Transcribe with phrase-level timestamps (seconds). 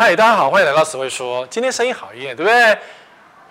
[0.00, 1.44] 嗨，大家好，欢迎来到史会说。
[1.48, 2.78] 今天生意好一点，对不对？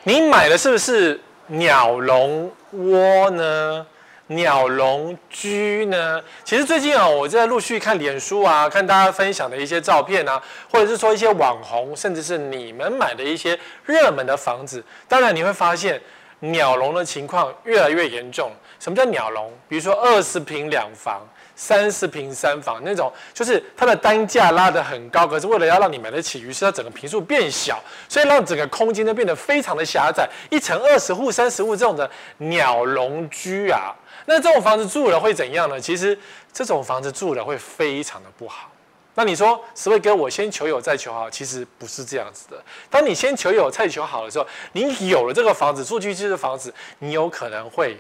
[0.04, 3.86] 你买的是不是鸟笼窝呢？
[4.28, 6.24] 鸟笼居呢？
[6.46, 10.42] 其实最近啊，我在陆续看脸书啊，看大家分享的一些照片啊，
[10.72, 14.82] 或者是说一些网红，甚至是你们买的一些热门的房子。
[15.10, 16.02] 当然你会发现，
[16.40, 18.50] 鸟笼的情况越来越严重。
[18.80, 19.52] 什么叫鸟笼？
[19.68, 21.28] 比如说二十平两房。
[21.58, 30.30] 三十平三房那种，就是它的单价拉得很高，可是为了要让你买得起，于是它整个坪数变小，所以让整个空间都变得非常的狭窄。
[30.52, 33.92] 一层二十户、三十户这种的鸟笼居啊，
[34.28, 35.80] 那这种房子住了会怎样呢？
[35.80, 36.18] 其实
[36.54, 38.70] 这种房子住了会非常的不好。
[39.16, 42.64] 那你说，史威哥，我先求有再求好，其实不是这样子的。
[42.88, 47.98] 当你先求有再求好的时候，你有了这个房子，住进去的房子，你有可能会。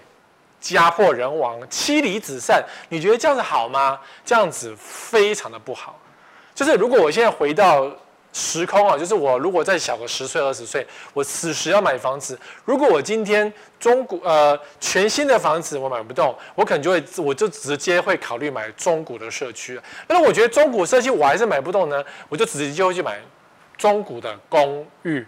[0.59, 3.99] 家破人亡、妻离子散，你觉得这样子好吗？
[4.25, 5.99] 这样子非常的不好。
[6.55, 7.89] 就是如果我现在回到
[8.33, 19.79] 时空啊，就是我如果再小个十岁、二十岁，我此时要买房子，如果我今天中古呃全新的房子我买不动，我可能就会我就直接会考虑买中古的社区。
[20.07, 23.19] 那我觉得中古社区我还是买不动呢，我就直接会去买
[23.77, 25.19] 中古的公寓，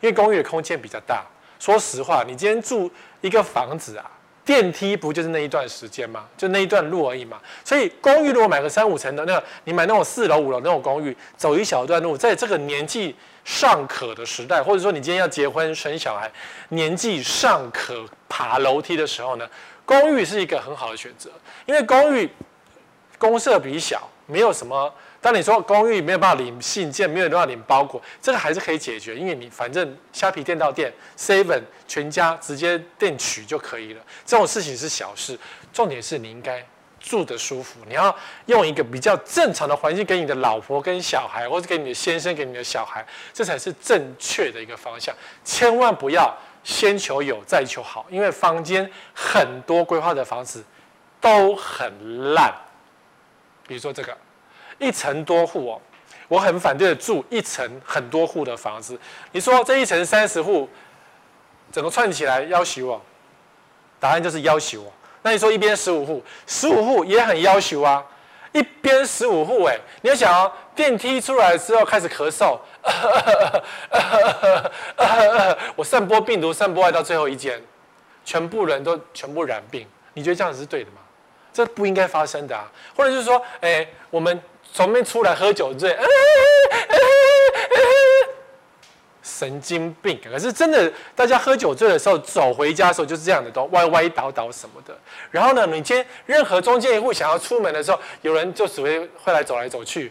[0.00, 1.24] 因为公寓的空间比较大。
[1.58, 4.10] 说实话，你今天住一个房子啊。
[4.44, 6.26] 电梯不就是那一段时间吗？
[6.36, 7.40] 就那一段路而已嘛。
[7.64, 16.30] 所以公寓如果买个三五层的，那你买那种四楼五楼那种公寓，走一小段路，在这个年纪尚可的时代，或者说你今天要结婚生小孩，
[16.68, 19.48] 年纪尚可爬楼梯的时候呢，
[19.86, 21.30] 公寓是一个很好的选择，
[21.64, 22.28] 因为公寓
[23.16, 24.92] 公设比小，没有什么。
[25.20, 34.02] 当你说公寓没有办法领信件，没有办法领包裹，这个还是可以解决，因为你反正虾皮店到店，seven 全家直接店取就可以了。
[34.26, 35.38] 这种事情是小事，
[35.72, 36.62] 重点是你应该
[37.00, 38.14] 住得舒服，你要
[38.46, 45.14] 用一个比较正常的环境给你的老婆跟小孩，或者给你的先生给你的小孩，这才是正确的一个方向。
[45.42, 50.62] 千万不要先求有再求好，因为房间很多规划的房子
[51.20, 52.54] 都很烂，
[53.66, 54.16] 比如说这个。
[54.78, 55.80] 一层多户哦，
[56.26, 58.98] 我很反对住一层很多户的房子。
[59.30, 60.68] 你说这一层三十户，
[61.70, 63.00] 整个串起来要求哦？
[64.00, 64.92] 答案就是要求哦。
[65.22, 68.04] 那你说一边十五户，十五户也很要求啊。
[68.50, 72.58] 一边十五户哎，你要想哦，电梯出来之后开始咳嗽，
[75.76, 77.62] 我散播病毒散播爱到最后一间，
[78.24, 79.86] 全部人都全部染病。
[80.14, 80.96] 你觉得这样子是对的吗？
[81.54, 82.70] 这不应该发生的啊。
[82.94, 84.38] 或者就是说，哎，我们。
[84.76, 86.08] 从面出来喝酒醉，呃呃
[86.88, 87.80] 呃，
[89.22, 90.20] 神经病！
[90.24, 94.98] 可是真的，大家喝酒醉的时候走回家的时候就是这样的，都歪歪倒倒什么的。
[95.30, 100.10] 然后呢，你今天任何中间一户想要出门的时候，有人就只会会来走来走去，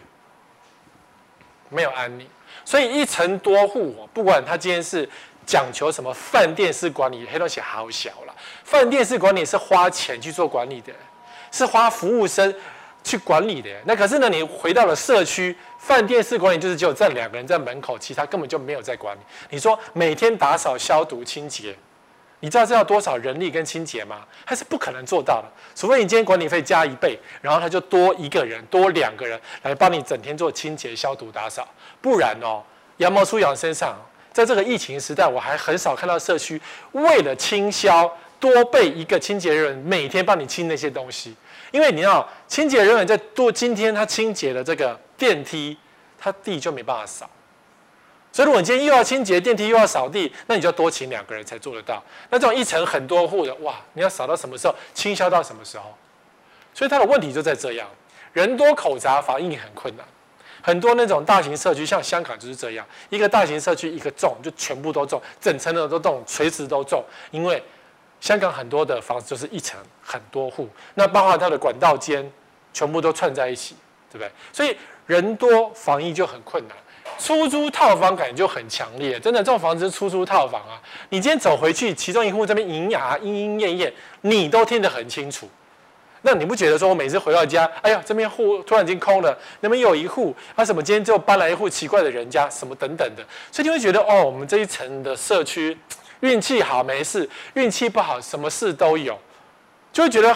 [1.68, 2.26] 没有安宁。
[2.64, 5.06] 所以一层多户，不管他今天是
[5.44, 8.34] 讲求什么饭店式管理，黑东西好小了。
[8.64, 10.90] 饭店式管理是花钱去做管理的，
[11.54, 12.52] 是花服务生。
[13.06, 14.30] 去管理的，那可是呢？
[14.30, 19.20] 你回到了社区，饭店式管理就是只有这两个人在门口，其他根本就没有在管理。
[19.50, 21.76] 你说每天打扫、消毒、清洁，
[22.40, 24.22] 你知道这要多少人力跟清洁吗？
[24.46, 25.52] 他是不可能做到的。
[25.74, 31.68] 除非你今天管理费加一倍，然后他就多一个人、多两个人来帮你整天做清洁、消毒、打扫，
[32.00, 32.62] 不然哦，
[32.96, 33.94] 羊毛出羊身上。
[34.32, 36.58] 在这个疫情时代，我还很少看到社区
[36.92, 38.10] 为了清消
[38.40, 41.36] 多备一个清洁人，每天帮你清那些东西。
[41.74, 45.76] 因为你要，清洁人员在多今天他清洁了这个电梯，
[46.16, 47.28] 他地就没办法扫。
[48.30, 52.00] 所以如果你今天又要清洁电梯又要扫地，那你就要多请两个人才做得到。
[52.30, 54.74] 那这种一层很多户的，哇，你要扫到什么时候？
[54.94, 55.92] 清消到什么时候？
[56.72, 57.88] 所以他的问题就在这样，
[58.32, 60.06] 人多口杂，防疫很困难。
[60.62, 67.60] 很多那种大型社区，像香港就是这样，一个大型社区一个重就全部都重，整层的都重，垂直都重，因为。
[68.24, 72.26] 香港很多的房子就是一层很多户，那包括它的管道间，
[72.72, 73.76] 全部都串在一起，
[74.10, 74.30] 对不对？
[74.50, 74.74] 所以
[75.04, 76.74] 人多防疫就很困难，
[77.18, 79.20] 出租套房感觉就很强烈。
[79.20, 80.80] 真的，这种房子是出租套房啊，
[81.10, 83.92] 你今天走回去，其中一户这边嘤呀莺莺燕燕，
[84.22, 85.46] 你都听得很清楚。
[86.22, 93.22] 那你不觉得说我每次回到家，哎呀，这边户突然间空了，那边有一户，啊什么今天就搬来一户奇怪的人家，什么等等的，
[93.52, 95.76] 所以你会觉得哦，我们这一层的社区。
[96.24, 99.18] 运气好没事，运气不好什么事都有，
[99.92, 100.34] 就会觉得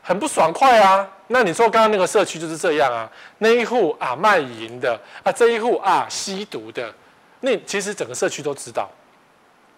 [0.00, 1.06] 很不爽快啊。
[1.26, 6.94] 那你说刚刚那个社区就是这样啊，那一户啊卖淫的啊，这一户啊吸毒的，
[7.40, 8.88] 那其实整个社区都知道。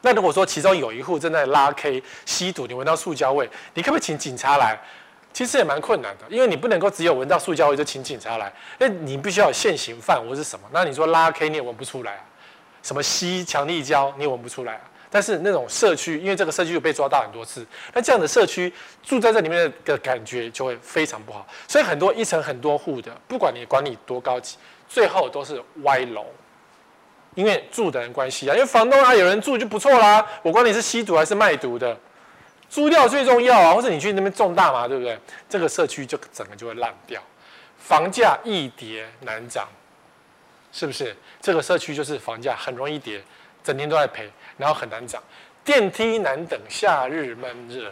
[0.02, 4.78] 那如果说其中有一户正在拉 K 吸毒，你闻到塑胶味，你可不可以请警察来
[5.32, 10.68] 其实也蛮困难的，因为你不能够只有闻到塑胶味就请警察来，那你必须要有现行犯或是什么。
[10.72, 12.24] 那你说拉 K 你也闻不出来啊，
[12.82, 14.80] 什么吸强力胶你也闻不出来啊。
[15.14, 21.46] 但是那种社区，因为这个社区有被抓到很多次，那这样的社区住在这里面的感觉就会非常不好。
[21.68, 24.56] 所以很多一层很多户的，不管你管理多高级，
[24.88, 26.26] 最后都是歪楼，
[27.36, 30.26] 因为住的人关系啊，因为房东啊有人住就不错啦。
[30.42, 31.96] 我管你是吸毒还是卖毒的。
[32.68, 35.16] 租掉最重要啊，或者你去那边种大麻，对不对？
[35.48, 37.22] 这个社区就整个就会烂掉，
[37.78, 39.68] 房价易跌难涨，
[40.72, 41.14] 是不是？
[41.40, 43.22] 这个社区就是房价很容易跌，
[43.62, 45.22] 整天都在赔，然后很难涨。
[45.64, 47.90] 电梯难等，夏日闷热，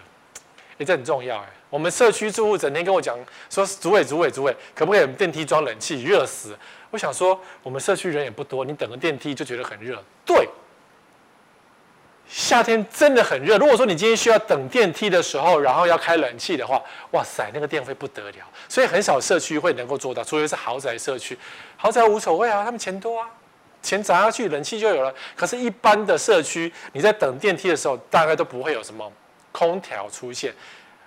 [0.78, 1.46] 哎，这很重要哎。
[1.70, 3.18] 我们社区住户整天跟我讲
[3.48, 6.02] 说，主委、主委、主委，可不可以电梯装冷气？
[6.02, 6.56] 热死！
[6.90, 10.46] 我想说，我们社区人也不多，你等个电梯就觉得很热，对。
[12.28, 13.58] 夏天真的很热。
[13.58, 18.46] 如果说你今天需要等电梯的时候，然后要开冷气的话，哇塞，那个电费不得了。
[18.68, 21.38] 所以很少社区会能够做到，除非是豪宅社区。
[21.76, 23.28] 豪宅无所谓啊，他们钱多啊，
[23.82, 25.12] 钱砸下去，人气就有了。
[25.34, 29.10] 可是，一般的社区，你在等电梯的时候，大概都不会有什么
[29.50, 30.54] 空调出现，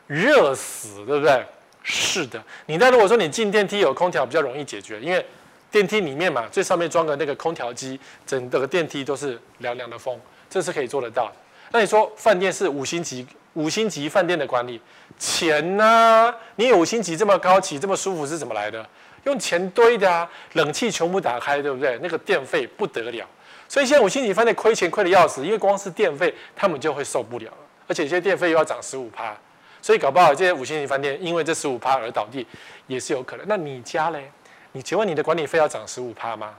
[0.08, 1.46] 热死，对不对？
[1.82, 2.44] 是的。
[2.66, 5.26] 你那如果说你进电梯有空调，比较容易解决，因为
[5.72, 10.20] 电梯里面嘛，最上面装个那个空调机，整个电梯都是凉凉的风。
[10.50, 11.32] 这是可以做得到。
[11.72, 14.80] 那你说饭店是五星级五星级饭店的管理，
[15.18, 18.86] 钱呢、你有五星级这么高级这么舒服是怎么来的？
[19.26, 20.28] 用钱堆的啊！
[20.54, 22.00] 冷气全部打开，对不对？
[22.02, 23.28] 那个电费不得了。
[23.68, 27.52] 所以现在五星级饭店亏钱亏得要死，因为光是电费他们就会受不了，
[27.88, 29.36] 而且这些电费又要涨十五趴，
[29.82, 32.46] 所以搞不好这些五星级饭店因为这十五趴而倒闭
[32.88, 33.46] 也是有可能。
[33.48, 34.32] 那你家嘞？
[34.72, 36.54] 你请问你的管理费要涨十五趴吗？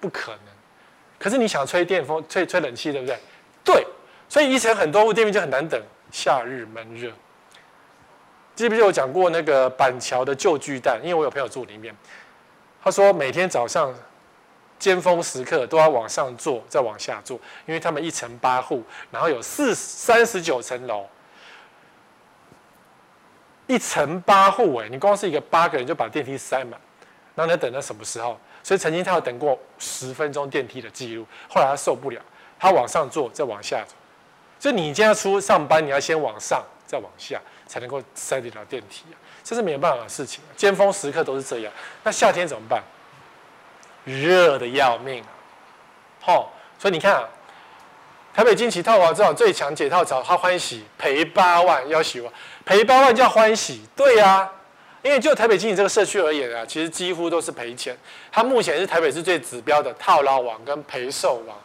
[0.00, 0.40] 不可能。
[1.18, 3.18] 可是你想吹电风吹吹冷气，对不对？
[3.64, 3.86] 对，
[4.28, 5.80] 所以一层很多户电费就很难等，
[6.10, 7.10] 夏日闷热。
[8.56, 10.98] 记不记得我讲过那个板桥的旧巨蛋？
[11.02, 11.94] 因为我有朋友住里面，
[12.82, 13.94] 他说每天早上
[14.78, 21.06] 尖峰时刻都要往上坐，再往下坐，因为他们一层八户，然后有四三十九层楼，
[23.66, 26.80] 一层八户哎，你光是一个八个人就把电梯塞满，
[27.34, 28.38] 然后你等到什么时候？
[28.62, 32.20] 所以曾经他有等过十分钟电梯的记录，后来他受不了。
[32.58, 33.94] 他往上坐，再往下走，
[34.58, 40.42] 所以你今天出上班，你要先往上，再往下，才能够塞得了电梯啊，这是没有办法的事情。
[40.56, 41.72] 尖峰时刻都是这样，
[42.02, 42.82] 那夏天怎么办？
[44.04, 45.28] 热得要命啊！
[46.22, 46.48] 吼，
[46.78, 47.28] 所以你看啊，
[48.32, 52.32] 台北惊奇套房这种最强解套潮他欢喜赔八万，要求
[52.64, 54.52] 赔八万叫欢喜，对呀、啊，
[55.02, 57.96] 因为就台北惊奇这个社区而言啊，其实几乎都是赔钱。
[58.30, 61.56] 它目前是台北市最指标的套牢王跟赔售王。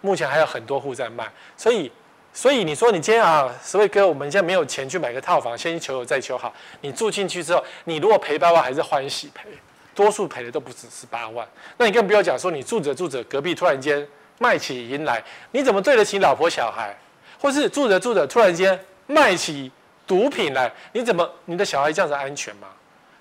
[0.00, 1.26] 目前还有很多户在卖，
[1.56, 1.90] 所以，
[2.34, 6.52] 所以你说你今天啊，所以哥，我们现在没有钱去买个套房，先求有再求好。
[6.80, 9.48] 你住进去之后，你如果赔八万，还是欢喜赔，
[9.94, 11.46] 多数赔的都不只是八万。
[11.78, 14.06] 那你更不要讲说，你住着住着，隔壁突然间
[14.40, 15.22] 卖起淫来，
[15.52, 16.94] 你怎么对得起老婆小孩？
[17.40, 19.70] 或是住着住着，突然间卖起
[20.04, 22.66] 毒品来，你怎么你的小孩这样子安全吗？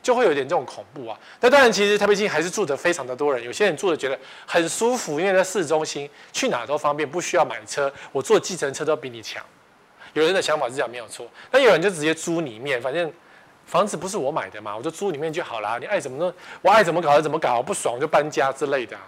[0.03, 1.17] 就会有点这种恐怖啊！
[1.39, 3.41] 那当然，其实台北京还是住的非常的多人。
[3.41, 7.91] 有些人住的觉得很舒服，因为在市中心，去哪都方便，不需要买车。
[8.11, 9.41] 我坐计程车都比你强。
[10.11, 11.25] 有人的想法是这样，没有错。
[11.50, 13.09] 那有人就直接租里面，反正
[13.65, 15.79] 房子不是我买的嘛，我就租里面就好了。
[15.79, 19.03] 你爱怎么弄，我爱怎么搞就怎么搞，我不爽我就搬家之类的啊。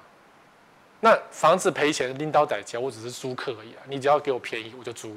[1.01, 3.83] 那房子赔钱拎刀宰钱，我只是租客而已啊。
[3.89, 5.13] 你只要给我便宜，我就租。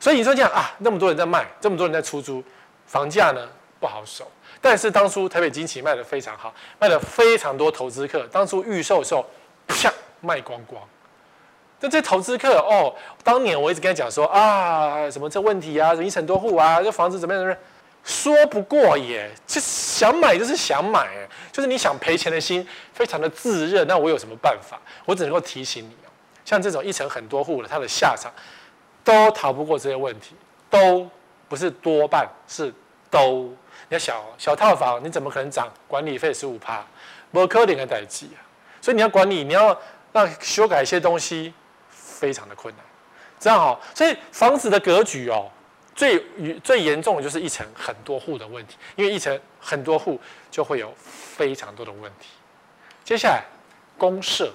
[0.00, 2.42] 所以你说这样啊，那么多人在卖，这么多人在出租，
[2.86, 3.46] 房价呢
[3.84, 4.26] 不好守。
[4.62, 8.26] 但是当初台北金奇卖得非常好，卖了非常多投资客。
[8.32, 9.26] 当初预售的时候，
[9.68, 10.82] 啪卖光光。
[11.80, 17.60] 那这投资客哦，当年我一直跟他讲说啊，什么这问题啊，一层多户啊，这房子怎么样怎么样，
[18.04, 21.10] 说不过也，就想买就是想买，
[21.52, 23.84] 就是你想赔钱的心非常的炙热。
[23.84, 24.80] 那我有什么办法？
[25.04, 26.08] 我只能够提醒你哦，
[26.42, 28.32] 像这种一层很多户的，它的下场
[29.02, 30.34] 都逃不过这些问题，
[30.70, 31.06] 都
[31.50, 32.72] 不是多半是
[33.10, 33.54] 都。
[33.88, 36.84] 你要小小套房，你怎么可能涨管理费十五趴？
[37.30, 38.38] 不可能的代志啊！
[38.80, 39.76] 所以你要管理，你要
[40.12, 41.52] 让修改一些东西，
[41.90, 42.84] 非常的困难。
[43.40, 45.50] 这样哦，所以房子的格局哦，
[45.94, 46.24] 最
[46.60, 52.28] 最严重的就是一层很多户的问题，因为一层很多户就会有非常多的问题。
[53.04, 53.42] 接下来
[53.98, 54.52] 公社。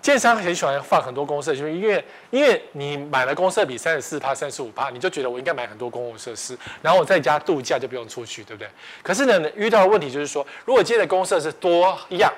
[0.00, 8.68] 建商很喜欢放很多公设，就是因为因为你买了公设比三十四趴、三十五趴，你就觉得我应该买很多公共设施，然后我在家度假就不用出去，对不对？
[9.02, 12.32] 可是呢，遇到的问题就是说，如果今天的公设是多样，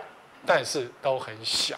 [0.46, 1.76] 但是都很小，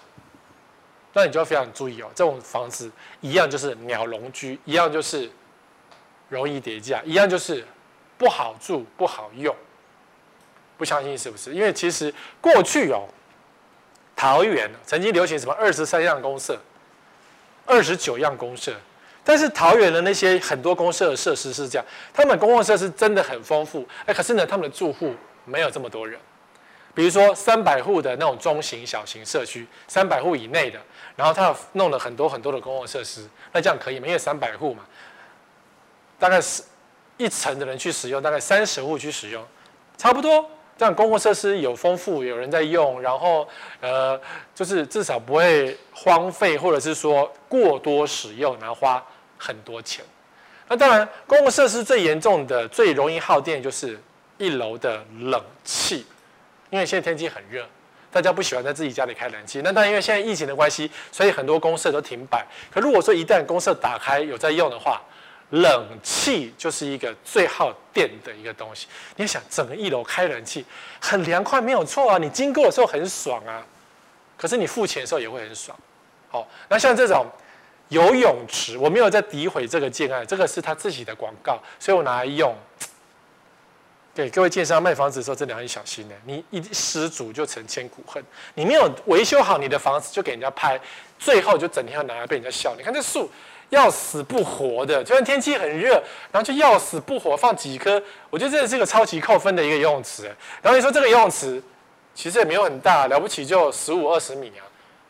[1.13, 2.09] 那你就要非常注意哦。
[2.15, 2.91] 这种房子
[3.21, 5.31] 一样就是鸟笼居，一样就是
[6.29, 7.65] 容易跌价，一样就是
[8.17, 9.55] 不好住、不好用。
[10.77, 11.55] 不相信是不是？
[11.55, 13.07] 因为其实过去哦，
[14.17, 16.59] 桃园曾经流行什么二十三样公社、
[17.67, 18.75] 二十九样公社，
[19.25, 26.19] 但是桃园的那些很多公社的设施是这样，他们公共设施真的很丰富，哎，可是呢，他们的住户没有这么多人。
[26.95, 30.79] 比如说三百户的那种中型、小型社区，三百户以内的，
[31.17, 34.07] 然后他弄了很多很多的公共设施，那这样可以吗？
[34.07, 34.85] 因为三百户嘛，
[36.21, 36.63] 大概是
[37.17, 39.45] 一层的人去使用，大概三十户去使用，
[39.99, 40.49] 差不多。
[40.77, 43.47] 这样公共设施有丰富，有人在用，然后
[43.81, 44.21] 呃，
[44.55, 49.05] 就是至少不会荒废，或者是说过多使用，然后花
[49.39, 50.05] 很多钱。
[50.67, 54.01] 那当然，公共设施最严重的、最容易耗电就是
[54.39, 56.07] 一楼的冷气。
[56.71, 57.65] 因为现在天气很热，
[58.11, 59.61] 大家不喜欢在自己家里开冷气。
[59.63, 62.45] 那当然，因为现在疫情的关系，所以很多公设都停摆。
[62.73, 65.01] 可如果说一旦公设打开有在用的话，
[65.51, 68.87] 冷气就是一个最耗电的一个东西。
[69.17, 70.65] 你想，整个一楼开冷气
[71.01, 72.19] 很凉快，没有错啊。
[72.19, 73.65] 你经过的时候很爽啊，
[74.37, 75.79] 可是你付钱的时候也会很爽。
[76.29, 77.27] 好，那像这种
[77.89, 82.55] 游泳池，我没有在诋毁这个建案，这个是他自己的广告，所以我拿来用。
[84.15, 86.15] 给各位建商卖房子的时候，真的很小心呢。
[86.25, 88.23] 你一失足就成千古恨，
[88.55, 90.81] 你没有维修好你的房子，就给人家拍，
[91.19, 92.77] 最后就整天要拿来被人家笑。
[92.79, 93.29] 你看这树
[93.71, 95.93] 要死不活的，就算天气很热，
[96.31, 100.25] 然后就要死不活放几颗，我觉得这是一个超级扣分的一个游泳池。
[100.63, 101.63] 然后你说这个游泳池
[102.15, 104.63] 其实也没有很大，了不起就十五二十米啊，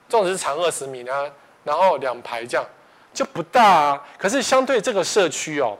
[0.08, 1.30] 这种是长二十米啊，
[1.62, 2.66] 然后两排这样
[3.12, 4.02] 就不大啊。
[4.16, 5.76] 可是相对这个社区哦，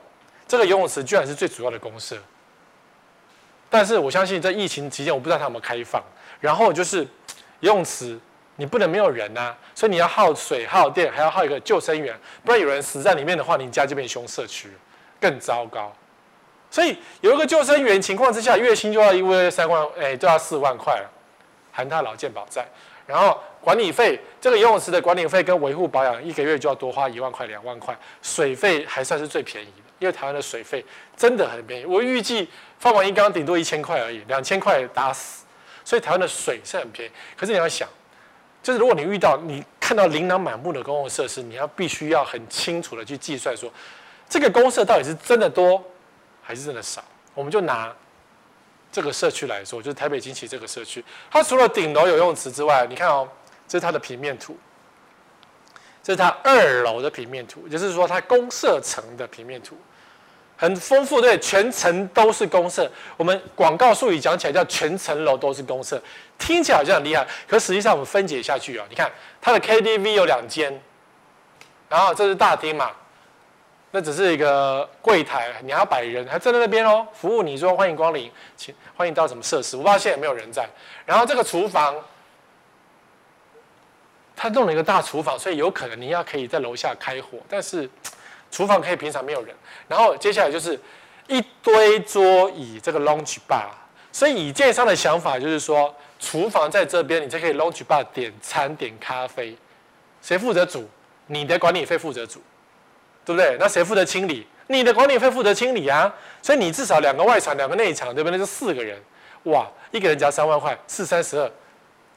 [0.47, 2.15] 这个游泳池居然是最主要的公社。
[3.69, 6.01] 但是我相信在疫情期间，我不知道它有没有开放。
[6.39, 6.99] 然后就是
[7.61, 8.19] 游泳池，
[8.57, 14.69] 你不能没有人呐、啊，所以你要耗水、耗电，还要耗一个救生员，不然有人死在里面的话，你家就变凶社区，
[15.19, 15.93] 更糟糕。
[16.69, 21.09] 所以有一个救生员情况之下，月薪就要一个月三万，哎，就要四万块了，
[21.71, 22.65] 含他老健保在。
[23.05, 27.97] 然后管理费，这个游泳池的管理费跟维护保养，一个月就要多花一万块、两万块。
[28.21, 30.83] 水费还算是最便宜的，因为台湾的水费
[31.15, 31.85] 真的很便宜。
[31.85, 32.49] 我预计。
[32.77, 35.45] 放完一缸顶多一千块而已，两千块打死。
[35.83, 37.11] 所以台湾的水是很便宜。
[37.35, 37.87] 可是你要想，
[38.65, 43.71] 就是如果你遇到你看到琳琅满目的公共设施，你要必须要很清楚的去计算说，
[44.27, 45.79] 这个公社到底是真的多
[46.41, 47.05] 还是真的少。
[47.35, 47.95] 我们就拿
[48.91, 53.29] 这个社区来说，就是台北金奇这个社区，它除了顶楼有游泳池之外，你看哦，
[53.67, 54.57] 这是它的平面图，
[56.01, 59.77] 这是它二楼的平面图，也就是说它公社层的平面图。
[60.57, 62.89] 很丰富，对，全层都是公设。
[63.17, 66.01] 我们广告术语讲起来叫全层楼都是公设，
[66.37, 70.81] 听起来好像很厉害，可实际上我们分解下去啊，你看它的 KTV 有两间，
[71.89, 72.91] 然后这是大厅嘛，
[73.91, 79.75] 那只是一个柜台，你要摆人，还站在那边哦，服务你说欢迎光临，请欢迎到什么设施？
[79.75, 80.65] 我不知道现在有没有人在。
[81.05, 81.93] 然后这个厨房，
[84.37, 87.89] 他弄了一个大厨房，所以有可能你要可以在楼下开火，但是。
[88.55, 89.53] 厨房可以平常没有人，
[89.85, 90.79] 然后接下来就是
[91.27, 93.65] 一堆桌椅，这个 lounge bar。
[94.13, 99.53] 所以以建商的想法就是说，厨房在这边，你就可以 lounge bar 点餐点咖啡，
[100.21, 100.89] 谁负责煮？
[101.27, 102.41] 你的管理费负责煮，
[103.25, 103.57] 对不对？
[103.59, 104.47] 那谁负责清理？
[104.67, 106.09] 你的管理费负责清理啊。
[106.41, 108.37] 所以你至少两个外场，两个内场，对不对？
[108.37, 108.97] 那就四个人，
[109.43, 111.51] 哇，一个人只要三万块，四三十二。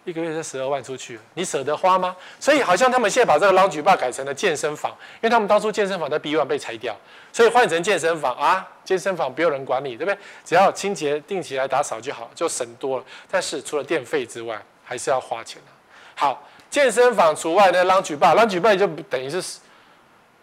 [0.05, 2.17] 一个月才十二万出去，你舍得花吗？
[2.41, 6.97] 所以好像他们现在把这个 lounge bar 改成了健身房，因为他们当初健身房在 B one 被拆掉，
[7.31, 10.19] 所以换成健身房啊，健身房不用人管理，对不对？
[10.47, 13.05] 只要清洁定期来打扫就好，就省多了。
[13.31, 15.73] 但是除了电费之外，还是要花钱的。
[16.15, 19.43] 好，健身房除外呢，lounge bar，lounge bar 就等于是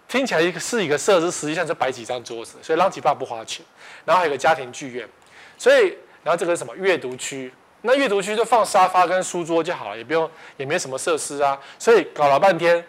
[0.08, 3.66] 听起来一个是一个设施，实际上是摆几张桌子，所以 lounge bar 不花钱。
[4.06, 5.10] 然后还有个家庭剧院，
[5.58, 7.52] 所以然后这个是什么阅读区？
[7.86, 11.58] 那阅读区就放沙发跟书桌就好了，也不用，也没什么设施啊。
[11.78, 12.84] 所以搞了半天，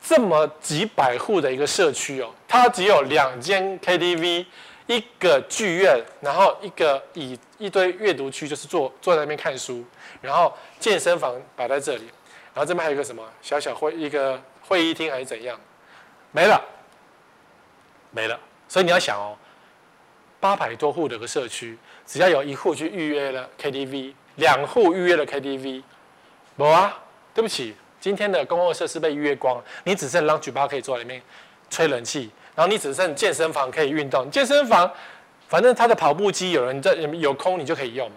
[0.00, 4.46] 这么几百户的一个社区哦，它只有两间 KTV，
[4.86, 9.84] 一个剧院，然后一个以一堆阅读区，就是坐坐在那边看书，
[10.22, 12.04] 然后健身房摆在这里，
[12.54, 15.58] 然后这边还有一个什么小小会一个会议厅还是怎样，
[16.30, 16.64] 没了，
[18.12, 18.38] 没了。
[18.68, 19.36] 所以你要想哦，
[20.38, 21.76] 八百多户的一个社区，
[22.06, 24.14] 只要有一户去预约了 KTV。
[24.38, 25.82] 两户预约了 KTV，
[26.56, 26.98] 没啊？
[27.32, 31.22] 对不起，今天的公共设施被预约光，你只剩 lounge bar 可以坐里面
[31.70, 34.28] 吹冷气，然后你只剩健身房可以运动。
[34.30, 34.90] 健身房，
[35.46, 38.16] 反正他的跑步机有人在有空，你就可以用嘛。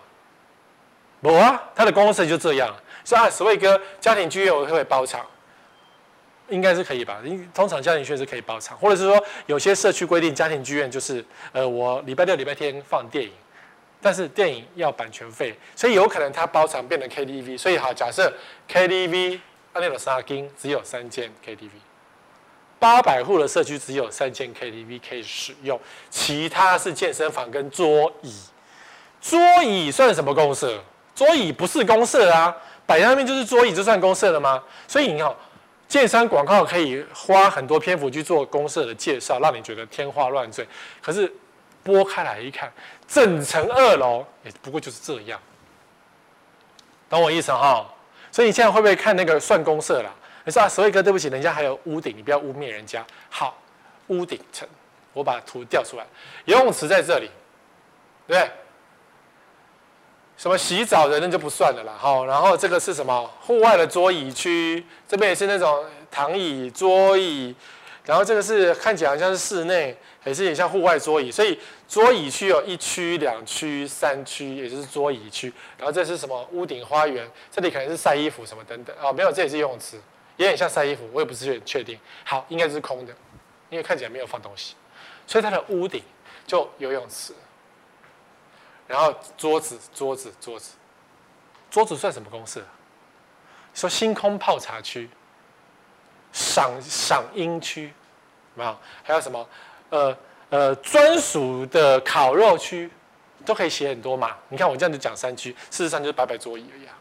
[1.19, 1.61] 没啊？
[1.75, 2.75] 他的公共设施就这样。
[3.03, 5.25] 所以啊，所谓哥家庭剧院我会会包场？
[6.49, 7.21] 应该是可以吧？
[7.23, 13.31] 因通常家庭剧院是可以包场，或者是说有些社区规定家庭剧院就是，呃，我礼拜六、礼拜天放电影，
[14.01, 17.57] 但是电影要版权费，所以有可能它包场变成 KTV。
[17.57, 18.33] 所以好，假设
[18.69, 19.39] KTV
[19.73, 21.69] 安内罗沙金只有三间 KTV，
[22.79, 25.79] 八百户的社区只有三间 KTV 可以使用，
[26.09, 28.33] 其他是健身房跟桌椅。
[29.21, 30.83] 桌椅算什么公设？
[31.13, 32.55] 桌椅不是公设啊，
[32.85, 34.63] 摆在那边就是桌椅，就算公设了吗？
[34.87, 35.35] 所以你好。
[35.87, 40.65] 建商广告可以花很多篇幅去做公设的介绍，让你觉得天花乱坠。
[41.01, 41.29] 可是
[41.83, 42.71] 拨开来一看，
[43.07, 45.39] 整层二楼也不过就是这样，
[47.09, 47.85] 懂我意思哈？
[48.31, 50.09] 所以你现在会不会看那个算公社啦？
[50.45, 53.05] 你说啊，所以哥，对不起，人家还有屋顶，你不要污蔑人家。
[53.29, 53.57] 好，
[54.07, 54.67] 屋顶层，
[55.13, 56.05] 我把图调出来，
[56.45, 57.29] 游泳池在这里，
[58.27, 58.51] 对不对？
[60.37, 63.29] 什么洗澡的那就不算了啦，好，然后这个是什么？
[63.41, 67.55] 户外的桌椅区，这边也是那种躺椅、桌椅，
[68.03, 75.53] 然后这个是看起来好像是室内，也是也像户外桌椅，所以桌椅区有一区、两区、三区，也就是桌椅区。
[75.77, 76.47] 然后这是什么？
[76.51, 80.01] 屋顶花园，这里可能是晒衣服什么等等哦，没有，这也是游泳池，
[80.35, 81.99] 也很像晒衣服，我也不是很确定。
[82.23, 83.13] 好，应该是空的，
[83.69, 84.73] 因为看起来没有放东西，
[85.27, 86.03] 所以它的屋顶
[86.47, 87.33] 就游泳池。
[88.87, 90.73] 然后桌子，桌子，桌子，
[91.69, 92.61] 桌子算什么公设？
[93.73, 95.09] 说星空泡茶区、
[96.31, 97.93] 赏赏樱区，
[98.55, 98.77] 没有？
[99.03, 99.47] 还有什么？
[99.89, 100.17] 呃
[100.49, 102.89] 呃，专属的烤肉区，
[103.45, 104.35] 都可以写很多嘛。
[104.49, 106.93] 你看我这样子讲三区，事实上就是摆摆桌椅而已啊。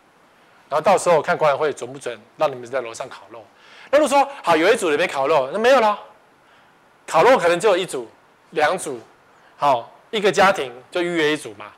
[0.68, 3.44] 然后到时候看管委会准不准让你们在楼上烤肉。
[3.90, 5.98] 那如果说好有一组里面烤肉，那没有了，
[7.06, 8.08] 烤肉可能只有一组、
[8.50, 9.00] 两组，
[9.56, 11.72] 好，一个家庭就预约一组嘛。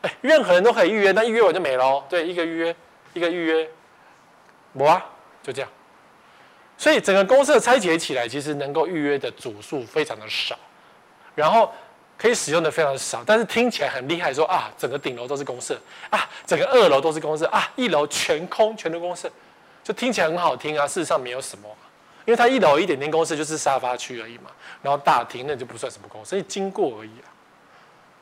[0.00, 2.02] 哎，任何人都可以预约，但预约我就没了。
[2.08, 2.76] 对，一个预约，
[3.12, 3.70] 一个预约，
[4.72, 5.04] 我啊，
[5.42, 5.70] 就这样。
[6.76, 10.58] 所以整个公设拆解起来，其实能够预约的组数非常的少，
[11.34, 11.72] 然后
[12.18, 19.30] 可以使用的非常少，但是听起来很厉害说，啊，整个顶楼都是公设啊，整个二楼都是公设啊，一楼全空，全都公设，
[19.82, 20.86] 就听起来很好听啊。
[20.86, 21.68] 事实上没有什么，
[22.24, 24.50] 因为它一楼一点点公设就是沙发区而已嘛，
[24.82, 27.28] 然后大厅那就不算什么公设，所以经过而已啊。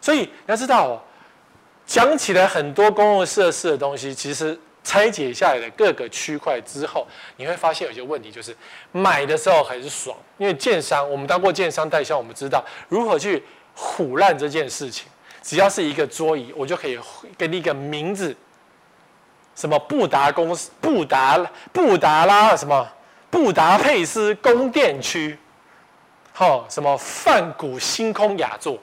[0.00, 1.00] 所以你要知道哦。
[1.84, 8.56] 讲起来很多公共设施的东西，其实拆解下来的各个区块之后，你会发现有些问题，就是
[8.90, 13.42] 买的时候很爽，因为建商，我们当过建商代销，我们知道如何去
[13.76, 15.06] 唬烂这件事情。
[15.42, 16.98] 只要是一个桌椅，我就可以
[17.36, 18.36] 给你一个名字，
[19.56, 21.36] 什么布达公司、布达
[21.72, 22.88] 布达拉什么
[23.28, 25.36] 布达佩斯宫殿区，
[26.32, 28.78] 好，什么梵谷星空雅座，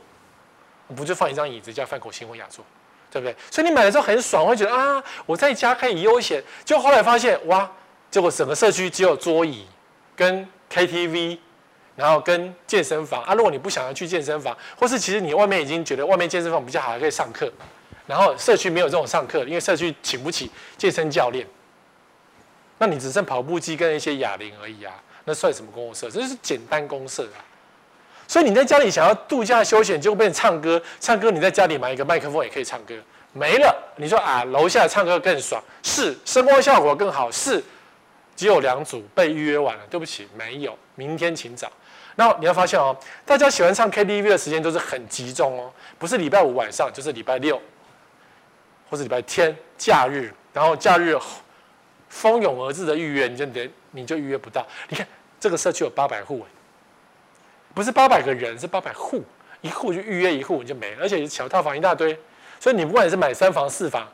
[0.96, 2.66] 不就放一张椅子叫梵谷星空雅座？
[3.12, 3.36] 对不对？
[3.50, 6.44] 所以你买的时候很爽，会觉得啊，我在家可以悠闲。
[6.64, 7.70] 就后来发现，哇，
[8.12, 9.66] 结果整个社区只有桌椅
[10.16, 11.38] 跟 KTV，
[11.96, 13.34] 然后跟健身房啊。
[13.34, 17.52] 如果你不想要去健身房，或是其实你外面已经觉得外面健身房比较好，还可以上课，
[18.06, 21.48] 然后社区没有这种上课，因为社区请不起健身教练，
[22.78, 24.94] 那你只剩跑步机跟一些哑铃而已啊。
[25.26, 26.10] 那算什么公共设？
[26.10, 27.28] 这就是简单公设。
[28.30, 30.80] 所以你在家里想要度假休闲，结果变成唱歌。
[31.00, 32.94] 唱歌你在家里买一个麦克风也可以唱歌，
[33.34, 33.76] 没了。
[33.96, 37.60] 你说啊，楼下唱歌更爽，是声光效果更好，是
[38.36, 39.82] 只有两组被预约完了。
[39.90, 41.72] 对不起，没有，明天请早。
[42.18, 47.60] 那你要发现哦，大家喜欢唱 KTV 的时间都是很集中哦，不是礼拜五晚上，就是礼拜六
[48.92, 51.18] 或者礼拜天假日，然后假日
[52.10, 54.64] 蜂拥而至的预约，你就得你就预约不到。
[54.88, 55.08] 你看
[55.40, 56.46] 这个社区有八百户。
[57.74, 59.24] 不是八百个人，是八百户，
[59.62, 62.18] 一户就预约一户你就没，而且小套房一大堆，
[62.60, 64.08] 所以你不管你是买三房四房，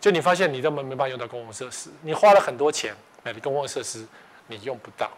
[0.00, 4.06] 就你发现你根本没办法用到公共设施，你花了很多钱买的公共设施，
[4.46, 5.10] 你用不到，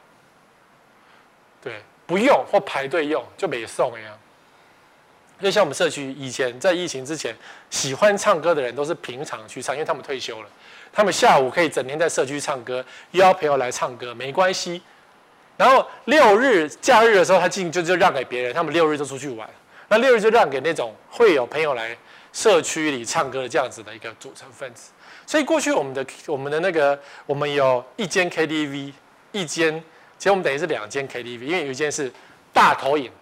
[1.62, 4.18] 对，不用或排队用就没送一样。
[5.40, 7.34] 就像我们社区以前在疫情之前，
[7.68, 10.48] 喜欢唱歌的人都是平常去唱，因为他们退休了，
[10.92, 14.80] 他们下午可以整天在社区唱歌，邀朋友来唱歌没关系。
[15.57, 19.49] 然后六日假日的时候，他进就就让给别人，他们六日就出去玩。
[19.88, 21.97] 那六日就让给那种会有朋友来
[22.33, 24.90] 社区里唱歌的这样子的一个组成分子。
[25.27, 28.93] 所以过去我们的我们的那个，我们有一间 KTV，
[29.31, 29.79] 一间，
[30.19, 32.12] 其实我们等于是两间 KTV，因为有一间是
[32.53, 33.12] 大投影，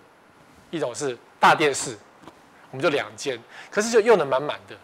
[0.71, 1.99] 一种是大电视，
[2.71, 3.39] 我们就两间，
[3.71, 4.75] 可是就用的满满的。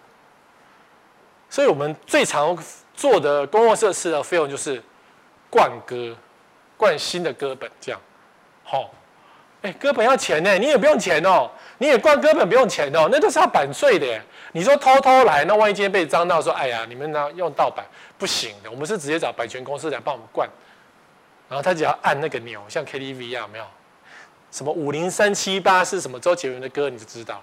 [1.49, 2.57] 所以我们最常
[2.95, 4.83] 做的公共设施的费用就是
[5.49, 6.15] 灌歌。
[6.79, 8.01] 灌新的歌本这样，
[8.65, 8.91] 好、
[9.61, 14.07] 哎，歌本要钱呢，你也不用钱哦，你也灌歌本不用钱哦，那都是要版税的。
[14.53, 17.85] 你说偷偷来，那万一今天被张到说，哎呀，你们呢用盗版
[18.17, 20.49] 不行的，我们是直接找版权公司来帮我们灌，
[21.49, 23.65] 然后他只要按那个钮，像 KTV 一样，有没有？
[24.51, 27.43] 什么五零三七八是什么周杰伦的歌，你就知道。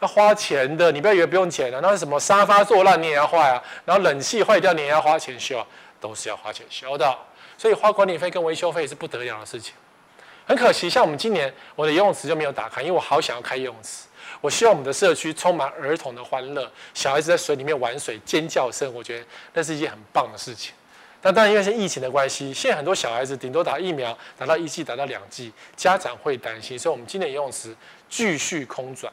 [0.00, 1.80] 要花钱的，你不要以为不用钱啊。
[1.82, 5.66] 那什么沙发坐烂你也要坏啊，然后冷气坏掉你也要花钱修啊，
[5.98, 7.18] 都是要花钱修的。
[7.58, 9.74] 所以花管理费跟维修费是不得了的事情。
[10.46, 14.04] 很可惜，像我们今年我的游泳池就没有打开，因为我好想要开游泳池。
[14.40, 20.72] 我希望我们的社区充满儿童的欢乐，小孩子在水里面玩水尖叫声，我觉得那是一件很棒的事情。
[21.20, 27.74] 但当然，因为是疫情的关系，现在很多小孩子顶多打疫苗，打到一剂，打到两剂，家长会担心，所以我们今年游泳池
[28.08, 29.12] 继续空转。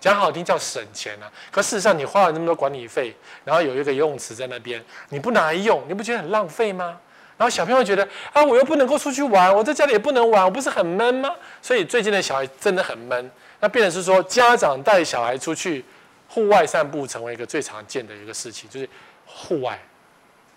[0.00, 6.98] 讲好听叫省钱啊，可事实上你花了那么多管理费，然后有一个游泳池在那边，你不拿来用，你不觉得很浪费吗？
[7.40, 11.34] 然后小朋友觉得啊，我又不能够出去玩，我在家里也不能玩，我不是很闷吗？
[11.62, 13.30] 所以最近的小孩真的很闷。
[13.60, 15.82] 那变成是说，家长带小孩出去
[16.28, 18.86] 户外散步，成为一个最常见的一个事情，就是
[19.24, 19.82] 户外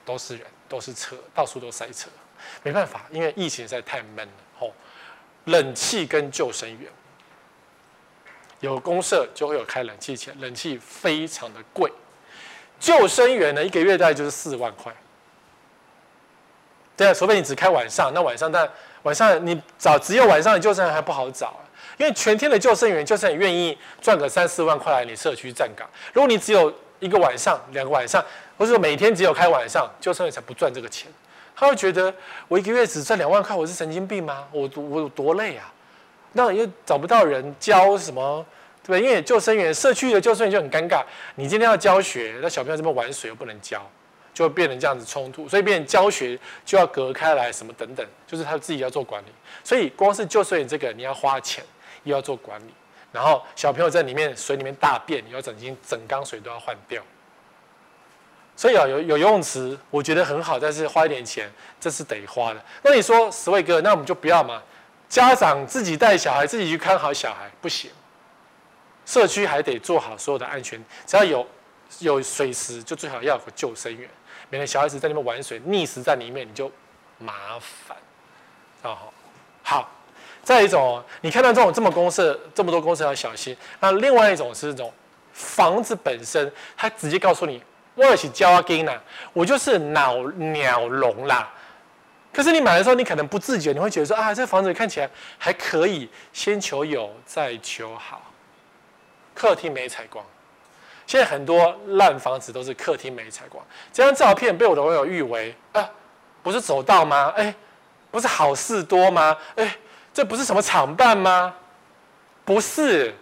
[0.04, 2.10] 都是人，都是车，到处都塞车。
[2.64, 4.34] 没办法，因为疫情实在太闷了。
[4.60, 4.74] 吼，
[5.46, 6.92] 冷气跟救生员，
[8.60, 11.90] 有公社就会有开冷气钱，冷气非常的贵。
[12.78, 14.94] 救生员呢，一个月大概就是四万块。
[16.96, 18.70] 对啊，除非你只开晚上，那晚上但
[19.04, 21.64] 晚上你找只有晚上的救生员还不好找啊，
[21.98, 25.88] 因为全天的救生员就是很愿意赚个三四万块来你社区站岗。
[26.14, 28.24] 如果你只有一个晚上、两个晚上，
[28.58, 31.12] 或者说每天只有开晚上，救生员才不赚这个钱。
[31.56, 32.14] 他会觉得
[32.48, 34.46] 我一个月只赚两万块，我是神经病吗？
[34.52, 35.72] 我我有多累啊？
[36.32, 38.46] 那又找不到人教什么，
[38.84, 39.06] 对吧？
[39.06, 41.04] 因为救生员社区的救生员就很尴尬，
[41.36, 43.86] 你今天要教学，那小朋友这边玩水又不能教。
[44.34, 49.28] 就变成这样子冲突，所以变成教学就要隔开来，什么等等，就是他自己要做管理。
[49.64, 51.64] 所以光是救生员这个，你要花钱，
[52.04, 52.74] 又要做管理，
[53.12, 57.02] 然后小朋友在里面水里面大便，你要整经整缸水都要换掉。
[58.56, 62.64] 所以啊，有有游泳池，我觉得很好，但是花一点钱，这是得花的。
[62.84, 64.62] 那你说十位哥，那我们就不要嘛？
[65.10, 67.90] 家长自己带小孩，自己去看好小孩，不行。
[69.06, 71.48] 社区还得做好所有的安全，只要有
[72.00, 74.10] 有水池，就最好要有个救生员。
[74.54, 76.72] 免得小孩子在那边玩水溺死在里面，你就
[77.18, 77.98] 麻烦。
[78.84, 78.96] 哦，
[79.64, 79.90] 好，
[80.44, 83.58] 再一种，你看到这种这么公设这么多公设要小心。
[83.80, 84.94] 那另外一种是这种
[85.34, 87.64] 房子本身，它直接告诉你，
[87.96, 89.02] 我也是交啊金呐，
[89.34, 91.52] 我就是鸟鸟笼啦。
[92.32, 98.22] 可是你买的时候，你可能不自觉，你会觉得说啊，这房子看起来还可以，先求有再求好，
[99.34, 100.24] 客厅没采光。
[101.06, 105.90] 现在很多烂房子都是客厅没采光，这张照片被我的网友誉为啊，
[106.42, 107.34] 不是走道吗？
[107.36, 107.54] 哎，
[108.12, 109.38] 不是好事多吗？
[109.56, 109.76] 哎，
[110.14, 111.54] 这不是什么厂办吗？
[112.46, 113.14] 不是，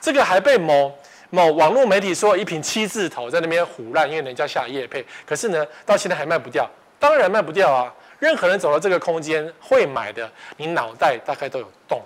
[0.00, 0.92] 这个还被某
[1.30, 6.68] 某网络媒体说一坪七字头在那边唬烂，因为人家下夜配，可是呢，到现在还卖不掉。
[6.96, 7.92] 当然卖不掉啊！
[8.18, 12.00] 任何人走到这个空间会买的，你脑袋大概都有洞。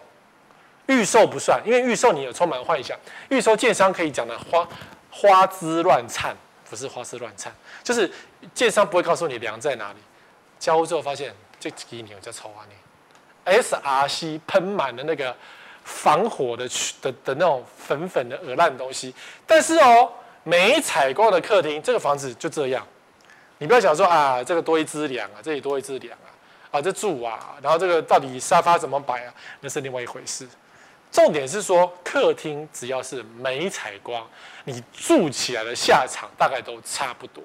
[0.86, 4.66] 预售不算，因为预售你有充满幻想，预售建商可以讲的花。
[5.20, 6.36] 花枝乱颤，
[6.70, 7.52] 不是花枝乱颤，
[7.82, 8.08] 就是
[8.54, 9.98] 建商不会告诉你梁在哪里。
[10.60, 15.34] 交屋之后发现这几年在抽啊你，SRC 喷满了那个
[15.82, 16.68] 防火的
[17.02, 19.12] 的的那种粉粉的鹅烂东西。
[19.44, 20.08] 但是哦，
[20.44, 22.86] 没采光的客厅，这个房子就这样。
[23.58, 26.30] 你不要想说啊，这个多一只梁啊，这里多一只梁啊，
[26.78, 30.46] 啊这住啊，然后这个到底沙发怎么摆啊，那是另外一回事。
[31.10, 34.26] 重点是说，客厅只要是没采光，
[34.64, 37.42] 你住起来的下场大概都差不多。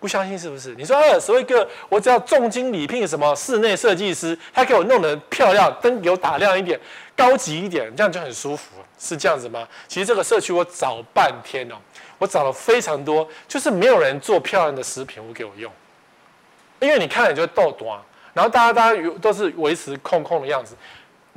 [0.00, 0.74] 不相信是不是？
[0.76, 6.78] 你说啊，所谓一个我只要重金礼聘什么室内设计师，他给我弄得漂亮，灯给我打亮一点，
[7.16, 9.66] 高级一点，这样就很舒服，是这样子吗？
[9.88, 11.74] 其实这个社区我找半天哦，
[12.16, 15.70] 我找了非常多，就是没有人做漂亮的食品屋给我用，
[16.78, 18.00] 因为你看了你就会逗短，
[18.32, 20.76] 然后大家大家都是维持空空的样子。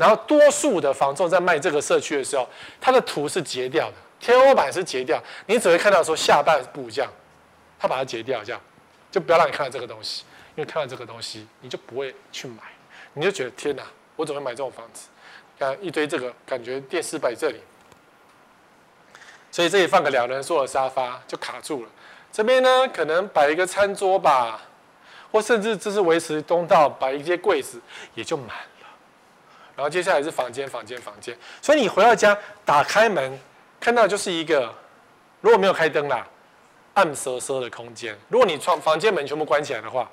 [0.02, 2.50] 然后多数的房仲在卖这个社区的时候，
[2.82, 7.12] 它的图是截掉的，天花板是截掉，你只会看到说下半部这样，
[7.78, 8.60] 他把它截掉这样，
[9.12, 10.24] 就不要让你看到这个东西，
[10.56, 12.64] 因为看到这个东西你就不会去买，
[13.14, 13.84] 你就觉得天哪，
[14.16, 15.08] 我怎么会买这种房子？
[15.60, 17.62] 看一堆这个，感觉电视摆这里，
[19.52, 21.90] 所以这里放个两人座的沙发就卡住了，
[22.32, 24.62] 这边呢可能摆一个餐桌吧，
[25.32, 27.80] 或甚至这是维持东道摆一些柜子
[28.16, 28.50] 也就满。
[29.76, 31.38] 然后接下来是房间，房间，房间。
[31.62, 33.40] 所以你回到家，打开门，
[33.80, 34.74] 看到就是一个，
[35.42, 36.28] 如果没有开灯啦，
[36.94, 38.18] 暗瑟瑟的空间。
[38.28, 40.10] 如果你窗房间门全部关起来的话，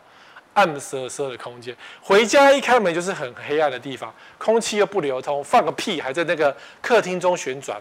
[0.55, 1.77] 暗瑟瑟的空间。
[2.01, 7.81] 回家一开门就是很黑暗的地方，空气又不流通，放个屁还在那个客厅中旋转，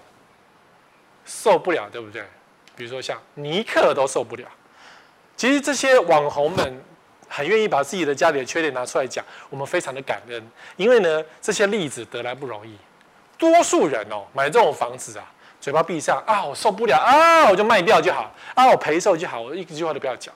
[1.25, 2.23] 受不了，对不对？
[2.75, 4.45] 比如说像尼克都受不了。
[5.35, 6.83] 其实这些网红们
[7.27, 10.41] 很愿意把自己的家里的缺点拿出来讲，我们非常的感恩，
[10.75, 12.75] 因为呢，这些例子得来不容易。
[13.37, 15.25] 多数人哦，买这种房子啊，
[15.61, 20.33] 嘴巴闭上啊，我受不了啊，我就卖掉就好啊，我赔售就好，我一句话都不要讲。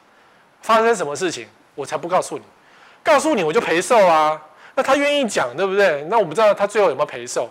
[0.62, 2.44] 发生什么事情，我才不告诉你，
[3.04, 4.40] 告诉你我就赔售啊。
[4.76, 6.04] 那他愿意讲，对不对？
[6.04, 7.50] 那我不知道他最后有没有赔售。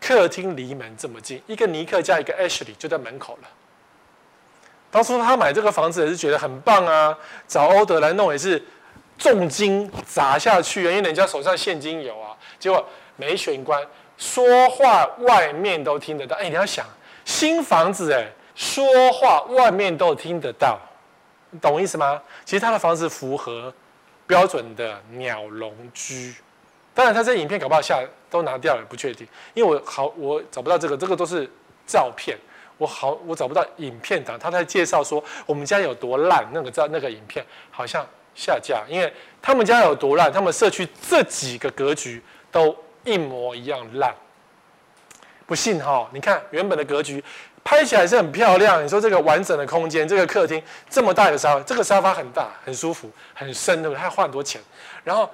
[0.00, 3.48] 客厅离门这么近，一个尼克加一个 Ashley 就在门口了。
[4.92, 8.62] 当初他买这个房子也是觉得很棒啊，找欧德来弄也是
[9.18, 12.36] 重金砸下去啊，因为人家手上现金有啊。
[12.60, 13.82] 结果没选关。
[14.18, 16.86] 说话外面都听得到，哎，你要想
[17.24, 18.24] 新房子，哎，
[18.54, 20.78] 说话外面都听得到，
[21.60, 22.20] 懂我意思吗？
[22.44, 23.72] 其实他的房子符合
[24.26, 26.34] 标准的鸟笼居，
[26.94, 27.98] 当然他这影片搞不好下
[28.30, 31.50] 都拿掉了，不确定，因为我好我找不到这个，这个都是
[31.84, 32.38] 照片，
[32.82, 42.76] 我好我找不到影片档，他在介绍说我们家有多烂，那个照那个影片好像下架，因为他们家有多烂，他们社区这几个格局都。
[43.04, 44.14] 一模一样烂，
[45.44, 46.08] 不信哈？
[46.12, 47.20] 你看原本的格局，
[47.64, 48.80] 拍起来是很漂亮。
[48.84, 54.00] 你说这个完整的空间，这个客厅这么大的沙发，这个沙发很大，很舒服，很深，对不对？
[54.00, 54.62] 他花很多钱。
[55.02, 55.28] 然后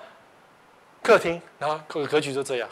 [1.02, 2.66] 客厅，然后格格局就这样，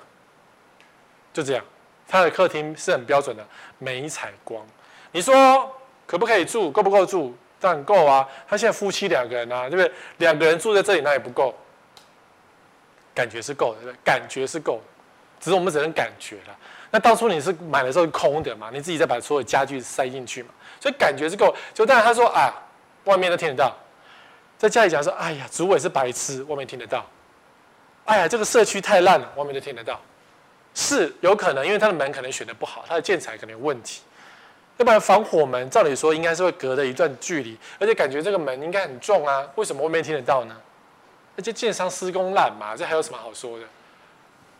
[1.30, 1.62] 就这样。
[2.08, 3.44] 他的客厅是很标准的，
[3.78, 4.64] 没采光。
[5.12, 5.74] 你说
[6.06, 6.70] 可不可以住？
[6.70, 7.36] 够不够住？
[7.58, 8.26] 当然够啊。
[8.46, 9.92] 他现在夫妻两个人啊，对不对？
[10.18, 11.54] 两个人住在这里，那也不够。
[13.14, 13.98] 感觉是够的，对不对？
[14.04, 14.82] 感觉是够的，
[15.40, 16.56] 只是我们只能感觉了。
[16.90, 18.70] 那当初你是买的时候是空的嘛？
[18.72, 20.50] 你自己再把所有家具塞进去嘛？
[20.78, 21.54] 所以感觉是够。
[21.72, 22.52] 就当然他说啊，
[23.04, 23.74] 外面都听得到。
[24.58, 27.04] 在家里讲说，哎呀，主委是白痴，外面听得到。
[28.04, 30.00] 哎呀，这个社区太烂了，外面都听得到。
[30.78, 34.02] 是有可能，因为他的门可能选的不好，他的建材可能有问题。
[34.76, 40.54] 要不然防火门，照理说应该是会隔着一段距离，而且感觉这个门应该很重啊，为什么外面听得到呢？
[41.34, 43.64] 那就建商施工烂嘛，这还有什么好说的？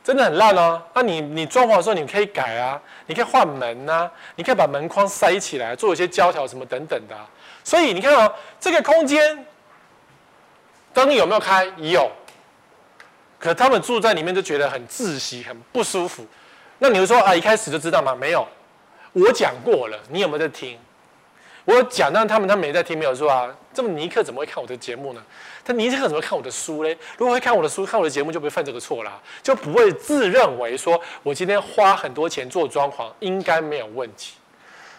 [0.03, 0.81] 真的很烂哦。
[0.95, 7.15] 那你你装潢的时候你可以改啊，你可以换门啊，你可以把门框塞起来，做一些胶条什么等等的。
[7.63, 9.45] 所以你看哦，这个空间
[10.95, 11.71] 灯有没有开？
[11.77, 12.11] 有。
[13.39, 16.27] 可他们住在里面就觉得很窒息，很不舒服。
[16.79, 18.15] 那你会说啊，一开始就知道吗？
[18.15, 18.47] 没有，
[19.13, 20.79] 我讲过了，你有没有在听？
[21.65, 23.55] 我讲，但他们他们没在听，没有说啊。
[23.75, 25.23] 这么尼克怎么会看我的节目呢？
[25.63, 26.97] 他尼克怎么会看我的书嘞？
[27.19, 34.35] 如果会看我的书、看我的节目，就不会犯这个错啦，就不会自认为说我今天花很多钱做装潢应该没有问题。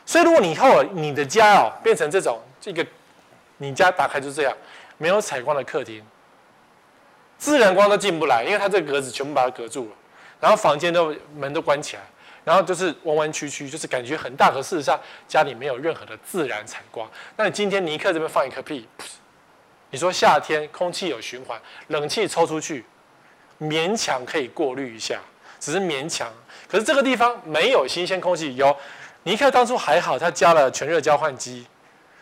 [0.05, 2.85] 所以，如果你以后你的家哦变成这种这个，
[3.57, 4.53] 你家打开就这样，
[4.97, 6.05] 没有采光的客厅，
[7.37, 9.95] 自然光都进不来，因为它这个格子全部把它隔住了，
[10.39, 12.01] 然后房间都门都关起来。
[12.43, 14.97] 然后就是弯弯曲曲，就是感觉很大，可事实上
[15.27, 17.05] 家里没有任何的自然采光。
[17.35, 18.87] 那你今天尼克这边放一颗屁，
[19.89, 22.85] 你说夏天空气有循环，冷气抽出去，
[23.59, 25.19] 勉强可以过滤一下，
[25.59, 26.31] 只是勉强。
[26.69, 28.73] 可是这个地方没有新鲜空气，有
[29.23, 31.67] 尼克当初还好，他加了全热交换机，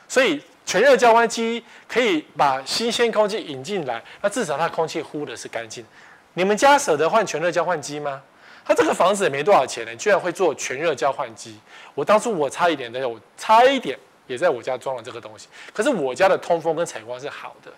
[0.08, 5.86] 所以全热交换机可以把新鲜空气引进来，那至少它空气呼的是干净。
[6.34, 8.22] 你们家舍得换全热交换机吗？
[8.68, 11.60] 他这个房子也没多少钱呢，居然会做全热交换机。
[11.94, 15.48] 我当初我差一点的，我差一点也在我家装了这个东西。
[15.72, 17.72] 可是我家的通风跟采光是好的，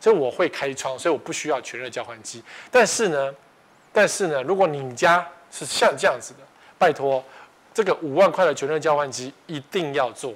[0.00, 2.42] 所以我会开窗，所以我不需要全热交换机。
[2.70, 3.30] 但是呢，
[3.92, 6.38] 但是呢，如果你家是像这样子的，
[6.78, 7.22] 拜托，
[7.74, 10.32] 这个五万块的全热交换机一定要做。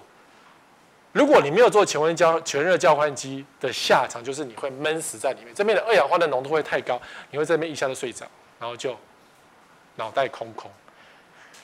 [1.16, 7.00] 如果你没有做全温交全热交换机的下场，就是你会闷死在里面，这边的二氧化碳浓度会太高，
[7.31, 8.26] 你会这边一下子睡着，
[8.61, 8.96] 然后就。
[9.98, 10.70] 脑袋空空，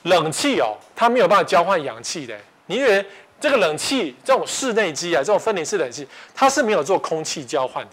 [0.01, 2.35] 冷气哦，它没有办法交换氧气的。
[2.65, 3.05] 你以为
[3.39, 7.91] 这个冷气这种室内机啊，这种分离式冷气，它是没有做空气交换的，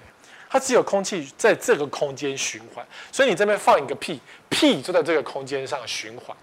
[0.49, 2.83] 它只有空气在这个空间循环。
[3.13, 4.19] 所以你这边放一个屁，
[4.49, 6.35] 屁就在这个空间上循环，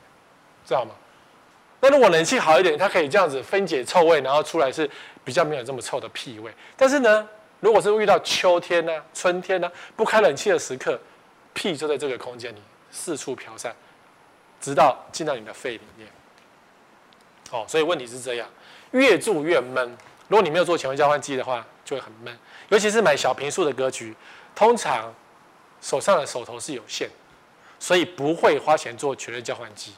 [0.63, 0.91] 知道吗？
[1.79, 4.89] 那如果冷气好一点，它可以这样子分解臭味，然后出来是
[5.23, 6.51] 比较没有这么臭的屁味。
[6.75, 7.27] 但是呢，
[7.59, 10.99] 如果是遇到秋天呢、春天呢、不开冷气的时刻，
[11.53, 12.61] 屁就在这个空间里
[12.91, 13.75] 四处飘散。
[14.59, 16.09] 直到进到你的肺里面，
[17.51, 18.49] 哦，所以问题是这样，
[18.89, 19.95] 越住越闷。
[20.27, 22.35] 如果你没有做全温交换机的话，就会很闷。
[22.69, 24.15] 尤其是买小坪数的格局，
[24.55, 25.13] 通常
[25.79, 27.07] 手上的手头是有限，
[27.77, 29.93] 所以不会花钱做全热交换机。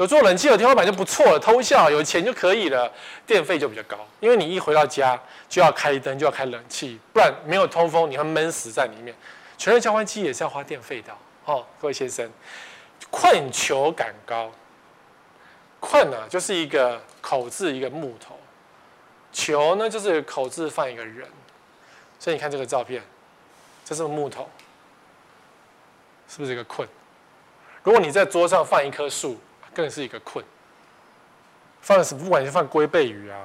[0.00, 2.90] 有做冷气有天花板就不错了，偷笑有钱就可以了，
[3.26, 3.98] 电费就比较高。
[4.18, 9.14] 因为你一回到家就要开灯，就要开冷气，不然没有通风，你会闷死在里面。
[9.58, 11.12] 全热交换机也是要花电费的
[11.44, 12.30] 哦，各位先生。
[13.10, 14.50] 困裘感高，
[15.80, 18.38] 困啊，就是一个口字一个木头，
[19.30, 21.28] 裘呢就是口字放一个人，
[22.18, 23.02] 所以你看这个照片，
[23.84, 24.48] 这是木头，
[26.26, 26.88] 是不是一个困？
[27.82, 29.38] 如果你在桌上放一棵树，
[29.74, 30.44] 更是一个困。
[31.80, 32.24] 放什么？
[32.24, 33.38] 不管是放龟背鱼啊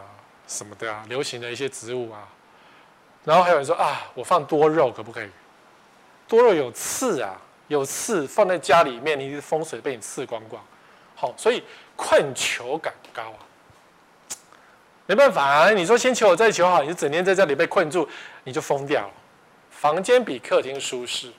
[0.48, 2.28] 什么的啊，流行的一些植物啊。
[3.24, 5.30] 然后还有人说啊，我放多肉可不可以？
[6.28, 7.36] 多肉有刺啊，
[7.68, 10.64] 有刺放在家里面，你的风水被你刺光光。
[11.16, 11.64] 好，所以
[11.96, 13.40] 困求感高啊。
[15.08, 18.08] 没办法啊，你说先求我再求好，你就整天在这里被困住，
[18.44, 19.14] 你就疯掉了。
[19.70, 21.32] 房间比客厅舒适，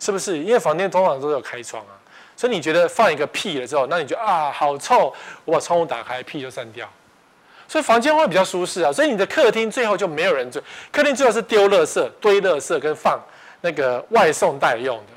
[0.00, 0.38] 是不是？
[0.38, 1.94] 因为房间通常都有开窗啊，
[2.40, 5.12] 所以你觉得放一个屁了之后，那你就啊好臭，
[5.44, 6.88] 我把窗户打开，屁就散掉。
[7.68, 10.58] 所以房间会比较舒适啊，所以你的客厅最后就没有人住，
[10.90, 13.20] 客厅最后是丢垃圾、堆垃圾跟放
[13.60, 15.12] 那个外送袋用的。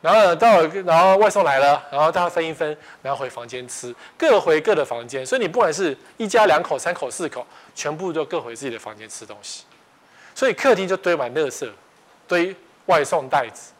[0.00, 5.26] 然后，到，然后外送来了，然后大家分一分，然后回房间吃，各回各的房间。
[5.26, 9.64] 所以你不管是一家两口、三口、四口，全部都各回自己的房间吃东西。
[10.34, 11.68] 所以客厅就堆满垃圾，
[12.26, 12.56] 堆
[12.86, 13.72] 外送袋子，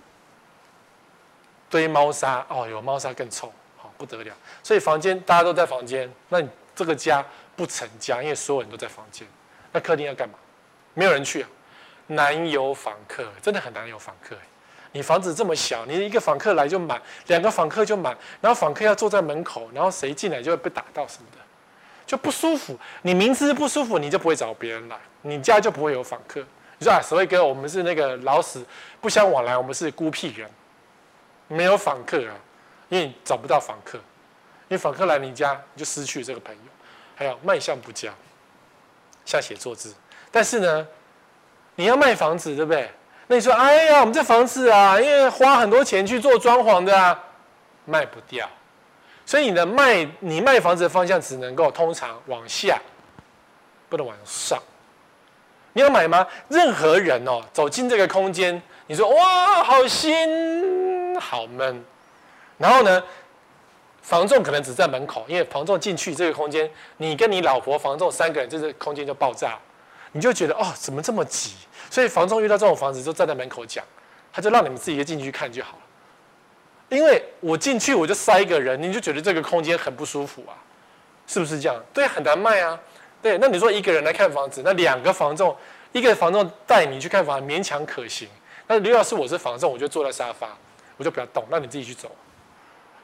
[1.73, 2.45] 堆猫砂。
[2.51, 4.35] 哦，有猫砂更臭，好不得了。
[4.63, 7.25] 所以房间大家都在房间，那你这个家
[7.57, 9.27] 不成家，因为所有人都在房间。
[9.73, 10.35] 那客厅要干嘛？
[10.93, 11.49] 没有人去啊，
[12.09, 14.37] 难有访客，真的很难有访客。
[14.93, 21.39] 你房子这么小，你一个访客来就满，两个访客就满，然后访客要坐在门口，然后谁进来就会被打到什么的，
[22.05, 22.79] 就不舒服。
[23.01, 26.45] 你明知不舒服，你就不会找别人来，你家就不会有访客。
[26.77, 28.63] 你说啊，所谓哥，我们是那个老死
[29.01, 30.51] 不相往来，我们是孤僻人，
[31.49, 32.35] 没有访客啊，
[32.89, 33.99] 因为你找不到访客，
[34.69, 36.61] 因为访客来你家，你就失去这个朋友。
[37.15, 38.11] 还有卖相不佳，
[39.25, 39.95] 像写作字，
[40.31, 40.89] 但是呢，
[41.77, 42.91] 你要卖房子，对不对？
[43.29, 47.17] 那你说，哎呀，我们这房子啊，因为花很多钱去做装潢的啊，
[47.85, 48.49] 卖不掉，
[49.25, 52.81] 所以你的卖，你卖房子的方向只能够通常往下，
[53.89, 54.61] 不能往上。
[55.75, 56.27] 你要买吗？
[56.49, 61.85] 任何人哦，走进这个空间，你说哇，好新，好闷。
[62.59, 63.03] 然后呢，
[64.03, 69.59] 房仲可能只在门口，因为房仲进去这个空间，你跟你老婆、房仲三个人，这个空间就爆炸，
[70.13, 71.55] 你就觉得哦，怎么这么挤？
[71.91, 73.85] 所以房仲遇到这种房子就站在门口讲，
[74.33, 75.79] 他就让你们自己进去看就好了。
[76.89, 80.53] 因为我进去我就塞一个人，你就觉得这个空间很不舒服啊，
[81.27, 81.83] 是不是这样？
[81.93, 82.79] 对，很难卖啊。
[83.23, 85.57] 对，那你说一个人来看房子，那两个房仲，
[85.93, 88.29] 一个房仲带你去看房，勉强可行。
[88.67, 90.49] 那如果要是我是房仲，我就坐在沙发，
[90.97, 92.11] 我就不要动，那你自己去走。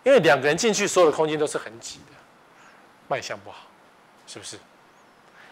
[0.05, 2.17] 因为两个人进去，所有的空间都是很挤的，
[3.09, 3.59] 卖相不好，
[4.27, 4.59] 是不是？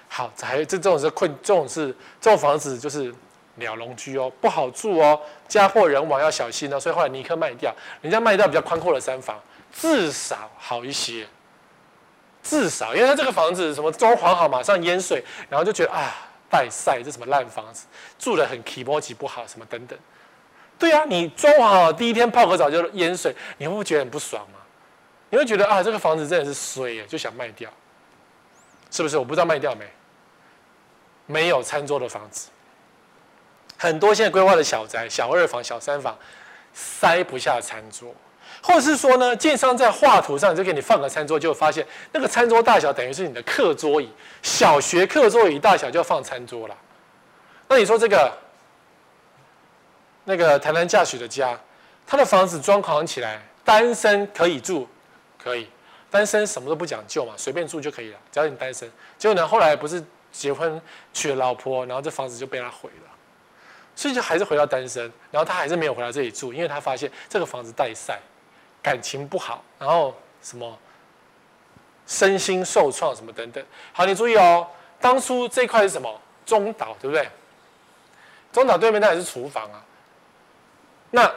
[0.09, 3.15] 好，还有这这种是困，这种是这种房子就是。
[3.59, 5.19] 鸟笼居哦，不好住哦，
[5.49, 6.79] 家破人亡要小心哦。
[6.79, 9.41] 所以后来尼克卖掉，人家卖掉比较宽阔的三房，
[9.73, 11.27] 至少好一些。
[12.43, 16.13] 至少，因为他这个房子什么装潢好，马上淹水，然后就觉得啊，
[16.51, 17.87] 带晒这什么烂房子，
[18.19, 19.99] 住得很起波及不好，什么等等。
[20.79, 24.59] 对啊，你装潢好第一天泡个澡就淹水，你会不会觉得很不爽吗？
[25.31, 27.71] 你会觉得啊，这个房子真的是衰耶，就想卖掉，
[28.91, 29.19] 是不是？
[29.19, 29.85] 我不知道卖掉没？
[31.27, 32.49] 没有餐桌的房子。
[33.77, 36.17] 很多现在规划的小宅、小二房、小三房，
[36.73, 38.15] 塞不下餐桌，
[38.63, 44.09] 或者是说呢，建商在画图上就给你放个餐桌，就发现那个餐桌大小等于是你的课桌椅，
[44.43, 46.77] 小学课桌椅大小就要放餐桌了。
[47.69, 48.33] 那你说这个
[50.27, 51.59] 那个台南嫁娶的家，
[52.07, 54.87] 他的房子装潢起来，单身可以住，
[55.43, 55.69] 可以，
[56.11, 58.91] 单身什么都不讲究嘛，随便住就可以了，只要你单身。
[59.17, 63.11] 结果呢，后来不是结婚娶了老婆，然后这房子就被他毁了。
[63.95, 68.19] 所以就还是回到单身，然后他还是没有回到这里住，因为他发现这个房子带晒，
[68.83, 70.79] 感情不好，然后什么
[72.07, 73.65] 身心受创什么等等。
[73.93, 74.67] 好，你注意哦，
[75.01, 76.21] 当初这块是什么？
[76.45, 77.29] 中岛，对不对？
[78.53, 79.83] 中岛对面那也是厨房啊。
[81.11, 81.31] 那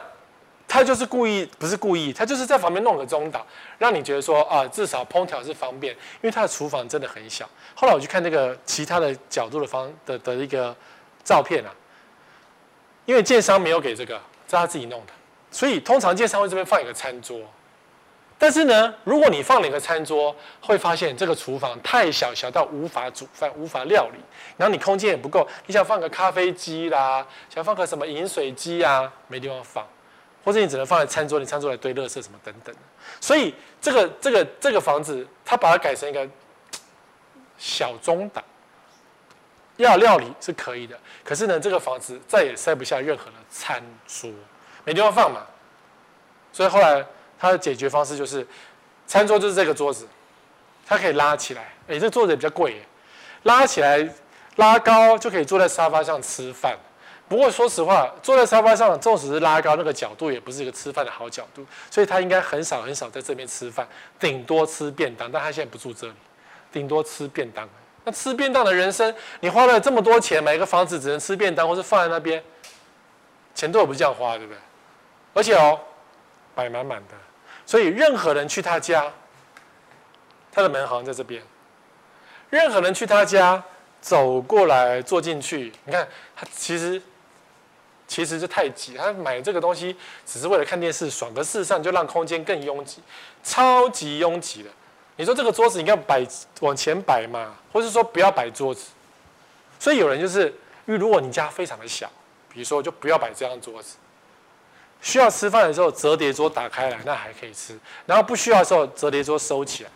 [0.68, 3.46] 他就是故意，不是故意，他就是在旁边弄个中岛，
[3.78, 7.48] 让你觉得说啊，至少烹调是方便，因为他的厨房真的很小。
[7.74, 10.74] 后来我去看那个其他的角度的方的的一个
[11.24, 11.74] 照片啊。
[13.06, 15.12] 因为建商没有给这个，是他自己弄的，
[15.50, 17.40] 所以通常建商会这边放一个餐桌。
[18.40, 24.18] 但是呢，如果你放了一个餐桌，会发现这个厨房太小，小到无法煮饭、无法料理，
[24.56, 29.86] 然后你空间也不够，你想放个咖啡机啦，想放个什么饮水机啊，没地方放，
[30.42, 32.74] 或者你只能放在餐桌，你餐桌来堆垃圾什么等等。
[33.20, 36.26] 所以这个这个这个房子，它把它改成一个
[37.58, 38.42] 小中档。
[39.76, 44.30] 要料理是可以的，可是呢，这个房子再也塞不下任何的餐桌，
[44.84, 45.42] 没地方放嘛。
[46.52, 47.04] 所以后来
[47.40, 48.46] 他的解决方式就是，
[49.06, 50.06] 餐桌就是这个桌子，
[50.86, 51.72] 它可以拉起来。
[51.88, 52.82] 哎，这桌子也比较贵耶，
[53.44, 54.06] 拉起来
[54.56, 56.76] 拉高就可以坐在沙发上吃饭，
[57.26, 63.88] 不过说实话，坐在沙发上，纵使是拉高那个角度，也不是一个吃饭的好角度，所以他应该很少很少在这边吃饭，
[64.18, 65.32] 顶多吃便当。
[65.32, 66.12] 但他现在不住这里，
[66.70, 67.66] 顶多吃便当。
[68.04, 72.42] 那吃便当的人生，你花了这么多钱买一个房子，只能吃便当，或是放在那边，
[73.54, 74.58] 钱都不是这样花，对不对？
[75.34, 75.78] 而且哦，
[76.54, 77.14] 摆满满的，
[77.70, 79.08] 所以任何人去他家，
[80.50, 81.40] 他的门好像在这边，
[82.50, 83.62] 任何人去他家
[84.00, 87.00] 走过来坐进去，你看他其实
[88.08, 89.96] 其实就太挤，他买这个东西
[90.26, 93.00] 只是为了看电视爽，可事实上就让空间更拥挤，
[93.44, 94.70] 超级拥挤的。
[95.14, 96.26] 你说这个桌子应该摆
[96.58, 98.86] 往前摆嘛，或是说不要摆桌子？
[99.78, 100.46] 所以有人就是，
[100.86, 102.10] 因为如果你家非常的小，
[102.52, 103.94] 比如说就不要摆这张桌子。
[105.00, 107.74] 需要吃饭的时候，折叠桌打开来，那还可以吃；
[108.06, 109.90] 然后不需要的时候，折叠桌收起来。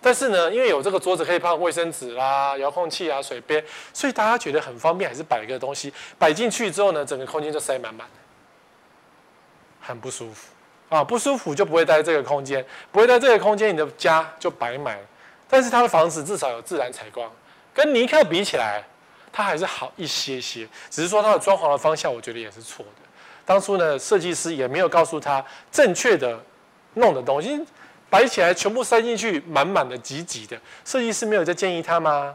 [0.00, 8.14] 但是呢，因为有这个桌子可以放卫生纸啦、遥控器啊、水杯，所以大家觉得很方便，还是摆一个东西摆进去之后呢，整个空间就塞满满的，
[9.80, 10.48] 很不舒服。
[10.88, 14.98] 啊，不舒服就不会待在这个空间，不会待这个空间，你的家就摆满。
[15.48, 17.30] 但是他的房子至少有自然采光，
[17.72, 18.82] 跟尼克比起来，
[19.32, 20.68] 它还是好一些些。
[20.90, 23.01] 只是说它的装潢的方向，我觉得也是错的。
[23.44, 26.38] 当初呢，设计师也没有告诉他正确的
[26.94, 27.60] 弄的东西，
[28.08, 30.56] 摆起来全部塞进去，满满的、挤挤的。
[30.84, 32.34] 设计师没有在建议他吗？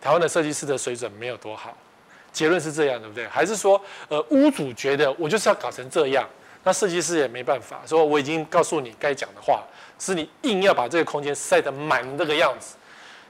[0.00, 1.76] 台湾的设计师的水准没有多好。
[2.32, 3.26] 结论是这样，对不对？
[3.28, 6.28] 还是说，呃，屋主觉得我就是要搞成这样？
[6.62, 9.62] 那设计师也没办法，说我已经告诉你该讲的话，
[9.98, 12.74] 是你硬要把这个空间塞得满这个样子，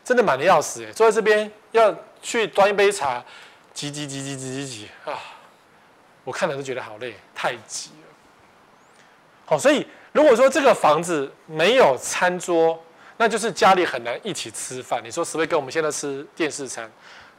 [0.02, 0.84] 真的满得要死！
[0.92, 3.22] 坐在这边要去端一杯茶，
[3.72, 5.20] 挤挤挤挤挤挤挤啊！
[6.26, 8.08] 我看了都觉得好累，太挤了。
[9.44, 12.76] 好，所以如果说这个房子没有餐桌，
[13.16, 15.00] 那就是家里很难一起吃饭。
[15.04, 16.90] 你说是不是跟我们现在吃电视餐？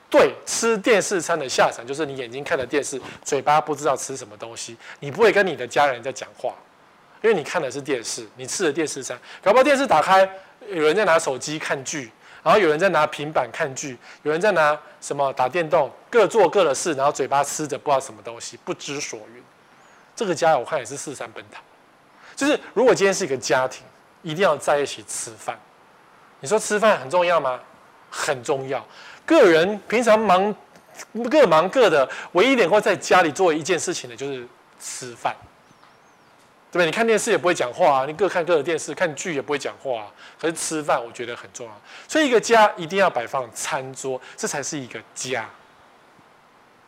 [0.10, 4.78] 对，吃电视餐的下场就是你眼睛看着电视，嘴巴不知道吃什么东西。
[5.02, 6.56] 你不会跟你的家人在讲话，
[7.22, 9.20] 因为你看的是电视，你吃的电视餐。
[9.44, 10.22] 搞不好电视打开，
[10.70, 12.10] 有人在拿手机看剧，
[12.48, 19.44] 然后有人在拿平板看剧，有人在拿什么打电动，各做各的事，然后嘴巴吃着不知道什么东西，不知所云。
[20.16, 21.60] 这个家我看也是四散奔逃。
[22.38, 23.84] 就是如果今天是一个家庭，
[24.22, 25.60] 一定要在一起吃饭。
[26.40, 27.60] 你说吃饭很重要吗？
[28.10, 28.82] 很重要。
[29.26, 30.56] 个人平常忙
[31.30, 34.48] 各忙各的，唯一能够在家里做一件事情的，就是
[34.80, 35.36] 吃饭，
[36.70, 36.86] 对不对？
[36.86, 40.08] 你看电视也不会讲话啊，你各看各的电视，看剧也不会讲话啊。
[40.40, 41.82] 可是吃饭，我觉得很重要。
[42.08, 45.50] 所以一个家一定要摆放餐桌，这才是一个家。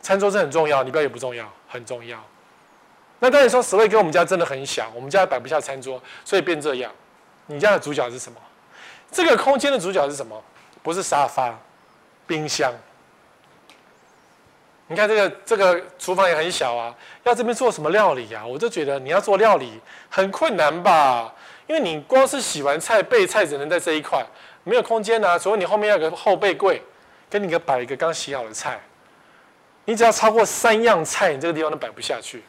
[0.01, 2.23] 餐桌是很重要，你不要也不重要，很重要。
[3.19, 6.91] 那当然说，Sway 哥我们家真的很小，我们家摆不下餐桌，所以变这样。
[7.47, 8.39] 你家的主角是什么？
[9.11, 10.41] 这个空间的主角是什么？
[10.83, 11.57] 不是沙发。
[12.27, 12.71] 冰箱，
[14.89, 18.43] 你看这个这个厨房也很小啊，要这边做什么料理啊？
[18.45, 19.79] 我就觉得你要做料理
[20.09, 21.31] 很困难吧，
[21.67, 24.25] 因为你光是洗完菜备菜只能在这一块，
[24.63, 25.37] 没有空间啊。
[25.37, 26.81] 所以你后面要有个后备柜，
[27.29, 28.79] 跟你个摆一个刚洗好的菜，
[29.85, 32.43] 你只要超过三样菜，你这个地方都摆不下去，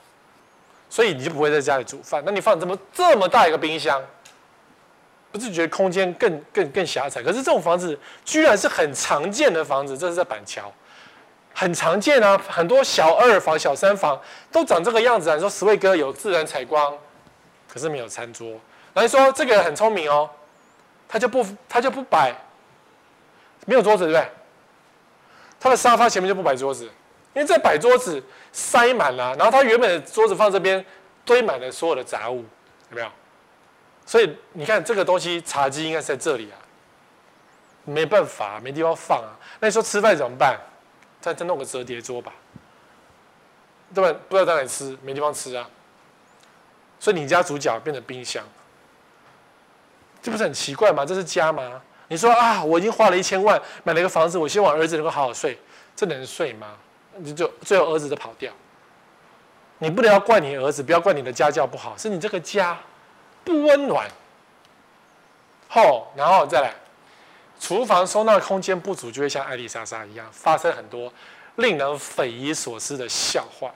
[0.88, 2.22] 所以你就不会在家里煮饭。
[2.24, 4.02] 那你放这么这么大一个冰箱？
[5.30, 10.72] 不是觉得空间更更更狭窄，可是这种房子居然是很常见的房子，这是在板桥，
[11.60, 14.18] 很常见啊，很多小二房、小三房
[14.50, 15.34] 都长这个样子啊。
[15.34, 16.96] 你说十位哥有自然采光，
[17.68, 18.58] 可是没有餐桌。
[18.94, 20.30] 那你说这个人很聪明哦，
[21.06, 22.34] 他就不他就不摆，
[23.66, 24.26] 没有桌子对不对？
[25.60, 26.84] 他的沙发前面就不摆桌子，
[27.34, 30.82] 因为这摆桌子塞满了，然后他原本的桌子放这边
[31.26, 32.38] 堆满了所有的杂物，
[32.88, 33.08] 有没有？
[34.06, 36.56] 所以你看这个东西，茶几应该是在这里啊，
[37.84, 39.36] 没办法，没地方放啊。
[39.60, 40.58] 那你说吃饭怎么办？
[41.20, 42.32] 再再弄个折叠桌吧，
[43.94, 44.18] 对吧？
[44.28, 45.68] 不知道在哪里吃，没地方吃啊。
[46.98, 48.44] 所以你家主角变成冰箱，
[50.22, 51.04] 这不是很奇怪吗？
[51.04, 51.80] 这是家吗？
[52.08, 55.58] 你说啊，我已经花了一千万买了一个房子，我希望儿子能够好好睡，
[55.94, 56.76] 这能睡吗？
[57.16, 58.52] 你就最后儿子就跑掉。
[59.78, 62.78] 你不能要怪你儿子，不要怪你的家教不好，是你这个家。
[63.42, 64.06] 不温暖，
[65.66, 66.74] 后然后再来，
[67.60, 71.12] 厨房收纳空间不足，就会像艾丽莎莎一样，发生很多
[71.56, 73.70] 令人匪夷所思的笑话。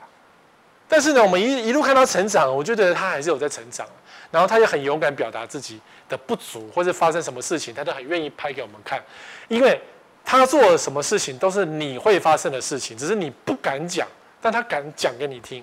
[0.89, 3.87] 但是呢，我们一一路看他成长，我就觉得他还是有在成长。
[4.31, 9.01] 然后他也很勇敢表达自己的不足，或者发生什么事情，他都很愿意拍给我们看，
[9.47, 9.81] 因为
[10.25, 14.09] 他做什么事情都是你会发生的事情，只是你不敢讲，
[14.41, 15.63] 但他敢讲给你听。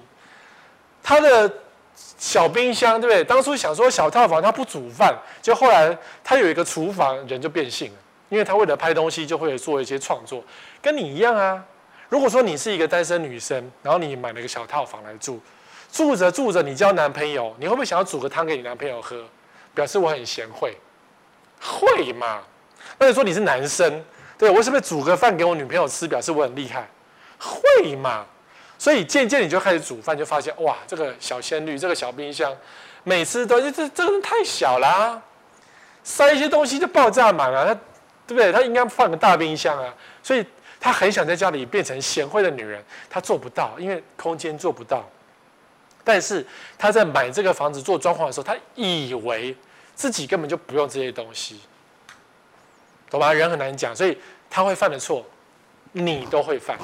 [1.04, 1.52] 他的。
[2.18, 3.24] 小冰箱对不对？
[3.24, 7.98] 当初想说小套房他不煮饭，就后来他有一个厨房，人就变性了。
[8.32, 10.42] 因为他为了拍东西，就会做一些创作，
[10.82, 11.62] 跟你一样啊。
[12.08, 15.38] 如果说你是一个单身女生，然后你买了一个小套房来住，
[15.92, 19.22] 住着住着你交男朋友，你会不会想要煮个汤给你男朋友喝，
[19.76, 20.78] 表示我很贤惠？
[21.62, 22.40] 会嘛？
[22.98, 24.02] 那你说你是男生，
[24.38, 26.90] 对，我是不是煮个饭给我女朋友吃，表示我很厉害？
[27.38, 28.26] 会嘛？
[28.78, 32.56] 所以渐渐你就开始煮饭，就发现哇，这个小仙女，这个小冰箱，
[33.04, 35.22] 每次都这这这个太小啦、
[36.04, 37.80] 塞一些东西就爆炸满了，
[38.28, 38.52] 对不对？
[38.52, 39.94] 他应该放个大冰箱啊，
[40.24, 40.46] 所以。
[40.84, 45.08] 她很想在家里变成贤惠的女人，她做不到，因为空间做不到。
[46.04, 46.44] 但是
[46.76, 49.56] 她在买这个房子做装潢的时候，她以为
[49.94, 51.62] 自己根本就不用这些东西，
[53.12, 53.32] 懂吗？
[53.32, 54.18] 人很难讲，所以
[54.50, 55.24] 他会犯的错，
[55.92, 56.76] 你都会犯。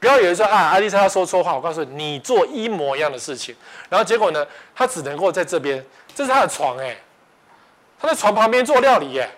[0.00, 3.54] 不要以为说啊，阿丽莎她说错话，我告诉你，你做一模一样的事情，
[3.88, 4.44] 然后结果呢，
[4.74, 6.96] 她只能够在这边，这是她的床哎，
[8.00, 9.30] 她在床旁边做料理耶，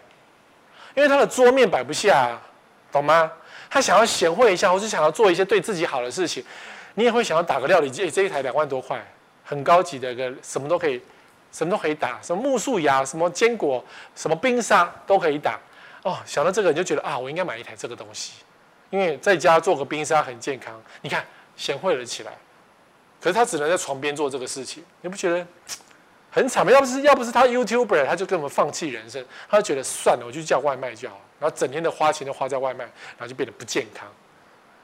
[1.01, 2.39] 因为他的桌面摆不下。
[2.93, 3.31] 懂吗？
[3.71, 6.45] 他想要贤惠一下，或是想要做一些对自己好的事情，
[6.95, 8.11] 你也会想要打个料理机。
[8.11, 9.01] 这一台两万多块，
[9.45, 11.01] 很高级的一个，什么都可以，
[11.53, 13.85] 什么都可以打，什么木树芽，什么坚果，
[14.17, 15.57] 什么冰沙都可以打。
[16.03, 18.43] 哦，想到这个你就觉得啊，我应该买一台这个东西，
[18.91, 20.83] 因为在家做个冰沙很健康。
[21.01, 21.25] 你看，
[21.57, 22.33] 贤惠了起来。
[23.21, 25.47] 可是他只能在床边做这个事情，你不觉得
[26.31, 26.71] 很惨嘛？
[26.71, 31.21] 要不是要不是他 YouTuber，他就跟我们放弃人生，他就觉得算了，我就叫外卖就好。
[31.41, 34.07] 然后整天的花钱都花在外卖，然后就变得不健康，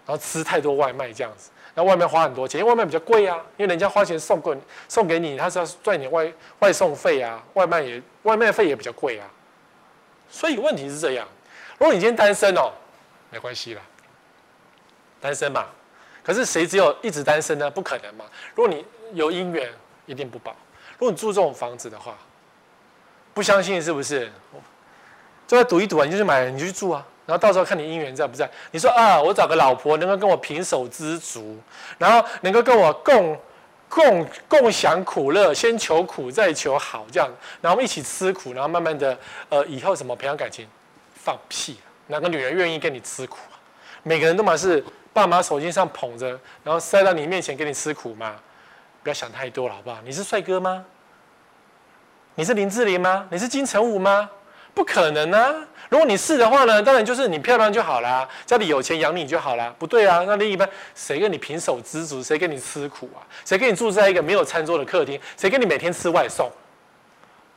[0.07, 4.57] 然后吃太多外卖这样子，然后外卖花很多钱，因为外卖比较贵啊，因为人家花钱送过
[4.89, 9.29] 送给你，他是要赚你外外送费啊，外卖也外卖费也比较贵啊，
[10.31, 11.29] 所以问题是这样，
[11.79, 12.73] 如果你今天单身哦，
[13.31, 13.83] 没关系啦，
[15.21, 15.67] 单身嘛，
[16.25, 17.71] 可是谁只有一直单身呢？
[17.71, 18.25] 不可能嘛，
[18.55, 19.71] 如果你有姻缘，
[20.07, 20.57] 一定不保。
[20.99, 22.17] 如果你住这种房子的话，
[23.35, 24.31] 不相信是不是？
[25.47, 26.05] 就要赌一赌啊！
[26.05, 27.07] 你就去买，你就去住啊！
[27.25, 28.51] 然后到时候看你姻缘在不在。
[28.73, 31.57] 你说啊，我找个老婆能够跟我平手知足，
[31.99, 33.39] 然后能够跟我共
[33.89, 37.31] 共共享苦乐，先求苦再求好这样，
[37.61, 39.17] 然后我们一起吃苦，然后慢慢的
[39.49, 40.67] 呃以后怎么培养感情，
[41.15, 41.79] 放屁！
[42.09, 43.55] 哪个女人愿意跟你吃苦啊？
[44.03, 46.29] 每个人都嘛是爸妈手心上捧着，
[46.65, 48.35] 然后塞到你面前给你吃苦吗？
[49.07, 49.99] 不要想太多了好不好？
[50.05, 50.85] 你是帅哥吗？
[52.35, 53.25] 你是林志玲吗？
[53.31, 54.29] 你是金城武吗？
[54.75, 55.55] 不可能啊！
[55.89, 59.73] 如果你是的话呢，当然就是你漂亮就好啦，家里有钱养你就好啦。
[59.79, 62.21] 不对啊，那另一半谁跟你平手知足？
[62.21, 63.23] 谁跟你吃苦啊？
[63.45, 65.21] 谁跟你住在一个没有餐桌的客厅？
[65.37, 66.51] 谁跟你每天吃外送？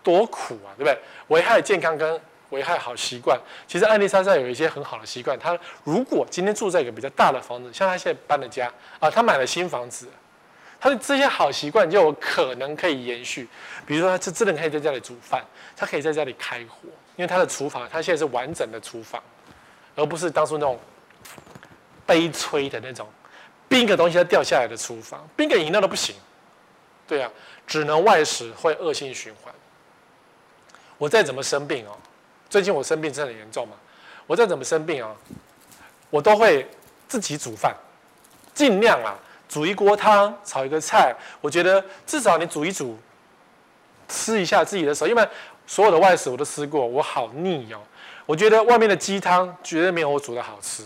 [0.04, 0.96] 多苦啊，对不对？
[1.30, 2.22] 危害健康跟
[2.52, 3.36] 危害好习惯。
[3.68, 5.38] 其实艾丽莎莎有一些很好的习惯。
[5.40, 10.08] 她如果今天住在一个比较大的房子，像她现在搬了家啊，她买了新房子，
[10.80, 13.48] 他的这些好习惯就有可能可以延续。
[13.86, 16.88] 比如说，他这真的可以在家里煮饭，他可以在家里开火。
[17.16, 19.22] 因为他的厨房，他现在是完整的厨房，
[19.94, 20.80] 而不是当初那种
[22.06, 23.06] 悲催的那种
[23.68, 26.16] 冰个东西它掉下来的厨房，冰个饮料都不行。
[27.06, 27.30] 对啊，
[27.68, 29.54] 只能外食，会恶性循环。
[30.98, 31.98] 我再怎么生病哦，
[32.50, 33.76] 最近我生病真的很严重嘛，
[34.26, 35.14] 我再怎么生病哦，
[36.10, 36.66] 我都会
[37.08, 37.76] 自己煮饭，
[38.54, 39.20] 尽量啊，
[39.50, 41.14] 煮一锅汤，炒一个菜。
[41.42, 42.98] 我觉得至少你煮一煮，
[44.08, 45.28] 吃一下自己的手，因为。
[45.72, 47.80] 所有的外食我都吃过，我好腻哦。
[48.26, 50.84] 我觉得外面的鸡汤绝对没有我煮的好吃。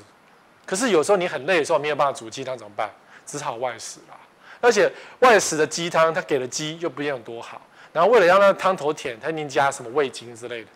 [0.66, 2.92] 可是有时候你很累的时候，没有办法煮鸡汤怎么办？
[3.26, 4.18] 只好外食啦。
[4.60, 7.62] 而且外食的鸡汤，它给的鸡又不一定有多好。
[7.94, 10.68] 然后为了让那个汤头甜，它一定加什么味精之类的，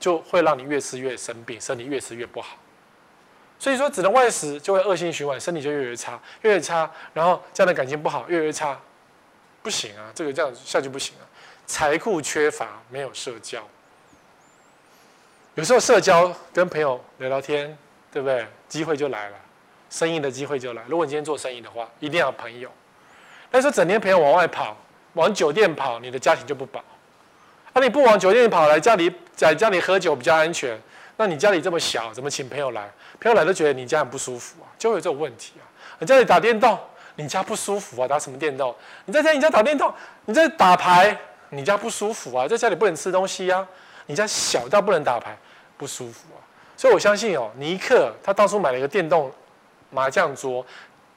[0.00, 2.56] 就会让你越吃越生病，身体越吃越不好。
[3.58, 6.88] 所以说，只能外食就会恶性循环，身体就越来越差，越来越差。
[7.12, 8.78] 然后这样的感情不好，越来越差，
[9.62, 11.26] 不行啊，这个这样下去不行啊。
[11.66, 13.60] 财库缺乏，没有社交。
[15.54, 17.76] 有时候社交跟朋友聊聊天，
[18.12, 18.46] 对不对？
[18.68, 19.36] 机会就来了，
[19.90, 20.82] 生意的机会就来。
[20.86, 22.70] 如果你今天做生意的话，一定要朋友。
[23.50, 24.76] 但是整天朋友往外跑，
[25.14, 26.80] 往酒店跑，你的家庭就不保。
[27.72, 30.80] 那、啊、你不往酒店跑来家里，在家里喝酒比较安全。
[31.16, 32.88] 那你家里这么小，怎么请朋友来？
[33.20, 35.64] 朋友来都觉得你家很不舒服啊，就会有这种问题啊。
[35.98, 36.78] 你家里打电动，
[37.16, 38.06] 你家不舒服啊？
[38.06, 38.74] 打什么电动？
[39.04, 39.92] 你在家你家打电动，
[40.24, 41.16] 你在打牌。
[41.50, 43.68] 你家不舒服啊，在家里不能吃东西呀、啊。
[44.04, 45.34] 你家小到不能打牌，
[45.78, 46.44] 不舒服啊。
[46.76, 49.32] 所以我相信哦，尼克他当初买了一个电动
[49.88, 50.62] 麻将桌，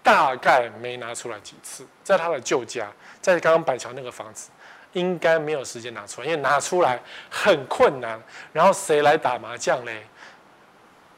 [0.02, 2.88] 大概没拿出来几次，在他的旧家，
[3.20, 4.50] 在刚刚板桥那个房子，
[4.94, 6.98] 应该没有时间拿出来，因为拿出来
[7.30, 8.18] 很困难。
[8.54, 10.02] 然后谁来打麻将嘞？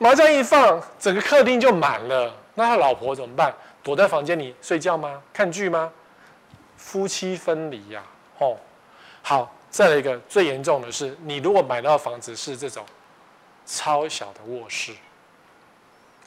[0.03, 2.35] 麻将一放，整个客厅就满了。
[2.55, 3.55] 那他老婆怎么办？
[3.81, 5.21] 躲在房间里睡觉吗？
[5.31, 5.89] 看剧吗？
[6.75, 8.59] 夫妻分离呀、啊，吼。
[9.21, 12.85] 好，再来一个最严重的是，你如果买到的房子是这种
[13.65, 14.91] 超小的卧室，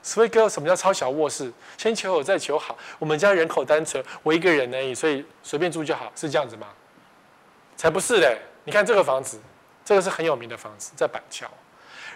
[0.02, 1.52] 所以哥，什么叫超小卧室？
[1.76, 2.74] 先求有再求好。
[2.98, 6.66] 我们家人口单纯，我一个人而已，所以随便住就好，是这样子吗？
[7.76, 8.38] 才不是嘞！
[8.64, 9.38] 你看这个房子，
[9.84, 11.46] 这个是很有名的房子，在板桥。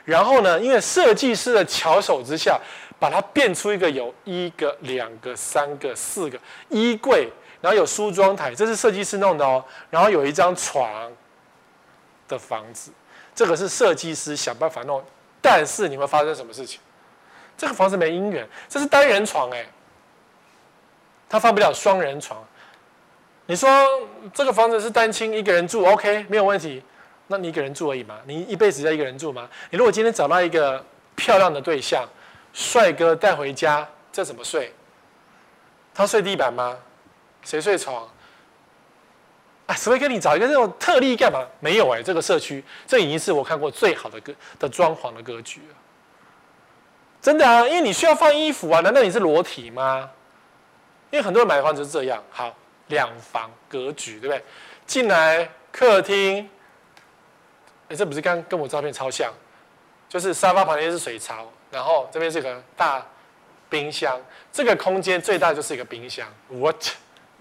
[0.04, 2.58] 然后呢，因为设计师的巧手之下，
[2.98, 6.38] 把它变出一个有一个、两个、三个、四个
[6.68, 7.30] 衣柜，
[7.60, 9.64] 然后有梳妆台，这是设计师弄的哦。
[9.90, 11.10] 然后有一张床
[12.26, 12.90] 的房子，
[13.34, 15.02] 这个是设计师想办法弄。
[15.42, 16.80] 但是你会发生什么事情？
[17.56, 19.66] 这个房子没姻缘，这是单人床哎，
[21.28, 22.42] 它放不了双人床。
[23.46, 23.68] 你说
[24.32, 26.82] 这个房子是单亲一个人住，OK，没有问题。
[27.30, 28.18] 那你一个人住而已嘛？
[28.26, 29.48] 你一辈子要一个人住吗？
[29.70, 32.04] 你如果今天找到一个漂亮的对象，
[32.52, 34.74] 帅哥带回家，这怎么睡？
[35.94, 36.76] 他睡地板吗？
[37.44, 38.08] 谁睡床？
[39.66, 41.46] 啊，谁会跟你找一个这种特例干嘛？
[41.60, 45.76] 没有哎，这个社区这已经是我看过最好的格的装潢的格局了。
[47.22, 50.10] 真的啊，因为你需要放衣服啊，难道你是裸体吗？
[51.12, 52.52] 因为很多人买房子是这样，好，
[52.88, 54.44] 两房格局，对不对？
[54.84, 56.50] 进来客厅，
[57.90, 59.32] 哎，这不是刚跟我照片超像，
[60.08, 63.04] 就是沙发旁边是水槽，然后这边是个大
[63.68, 64.16] 冰箱，
[64.52, 66.86] 这个空间最大就是一个冰箱，what？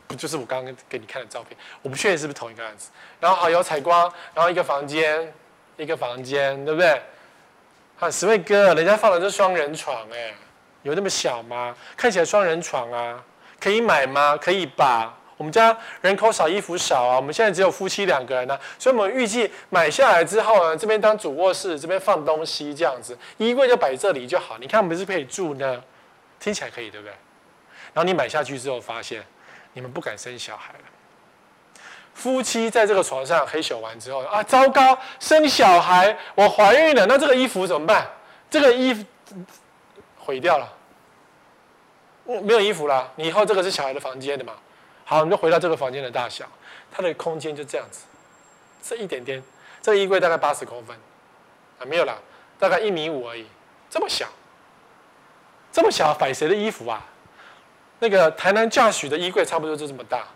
[0.08, 1.56] 不就是我刚刚给你看的照片？
[1.84, 2.90] 我不确定是不是同一个案子。
[3.20, 5.32] 然后好有采光，然后一个房间，
[5.78, 7.00] 一个房间，对不对？
[8.00, 10.34] 啊，十位哥，人家放的是双人床，哎，
[10.82, 11.76] 有那么小吗？
[11.96, 13.24] 看起来双人床啊，
[13.60, 14.36] 可以买吗？
[14.36, 15.16] 可以吧。
[15.40, 24.58] 我们家人口少，衣服少啊，我们现在只有夫妻两个人呢，所以我们预计买下来之后呢，这边当主卧室，这边放东西这样子，衣柜就摆这里就好。
[24.58, 25.82] 你看我们是可以住呢？
[26.42, 27.14] 听起来可以，对不对？
[27.94, 29.24] 然后你买下去之后，发现
[29.72, 30.80] 你们不敢生小孩了。
[32.14, 38.06] 夫妻在这个床上嘿咻完之后啊，糟糕，生小孩，我怀孕了，那这个衣服怎么办？
[38.50, 39.06] 这个衣服
[40.18, 40.70] 毁掉了，
[42.26, 43.10] 没有衣服了。
[43.16, 44.52] 你以后这个是小孩的房间的嘛？
[45.10, 46.46] 好，我们就回到这个房间的大小，
[46.92, 48.06] 它的空间就这样子，
[48.84, 49.42] 这一点点。
[49.82, 50.96] 这个衣柜大概八十公分，
[51.80, 52.16] 啊，没有啦，
[52.60, 53.48] 大概一米五而已，
[53.90, 54.28] 这么小，
[55.72, 57.04] 这么小，摆谁的衣服啊？
[57.98, 60.28] 那个台南 Josh 的衣柜差不多就这么大。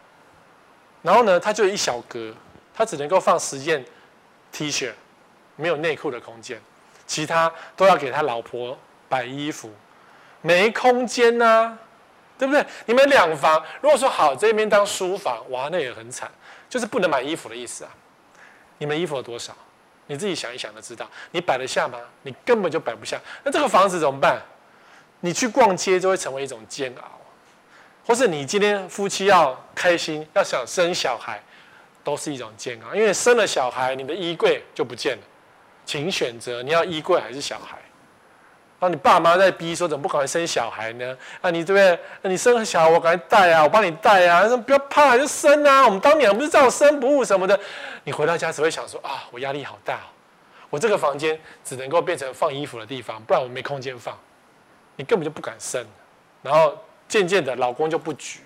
[1.03, 2.33] 然后呢，它就一小格，
[2.73, 3.85] 它只能够放十件
[4.51, 4.91] T 恤，
[5.55, 6.59] 没有内裤的空间，
[7.05, 8.75] 其他都要给他老婆
[9.07, 9.71] 摆衣服，
[10.41, 11.77] 没空间呐、
[12.37, 12.65] 对不对？
[12.85, 16.29] 你们两房，如果说好这边当书房，哇，那也很惨，
[16.69, 17.91] 就是不能买衣服的意思啊。
[18.77, 19.55] 你们衣服有多少？
[20.07, 21.97] 你自己想一想就知道，你摆得下吗？
[22.23, 23.17] 你根本就摆不下。
[23.43, 24.41] 那这个房子怎么办？
[25.21, 27.03] 你去逛街就会成为一种煎熬。
[28.05, 31.41] 或是你今天夫妻要开心，要想生小孩，
[32.03, 35.23] 都是一种煎熬，因为生了小孩，你的衣柜就不见了，
[35.85, 37.77] 请选择你要衣柜还是小孩。
[38.83, 41.17] 然后你爸妈在逼说，怎么不赶快生小孩呢？
[41.39, 41.97] 啊，你对不对？
[42.21, 44.45] 那你生个小孩，我赶快带啊，我帮你带啊。
[44.45, 45.85] 说不要怕，就生啊。
[45.85, 47.57] 我们当年不是照生不误什么的。
[48.03, 50.01] 你回到家只会想说啊，我压力好大，
[50.69, 54.13] 我这个房间只能够变成放衣服的地方，不然我没空间放。
[54.97, 55.81] 你根本就不敢生，
[56.41, 56.77] 然后。
[57.05, 58.39] 渐渐的，老公就不举，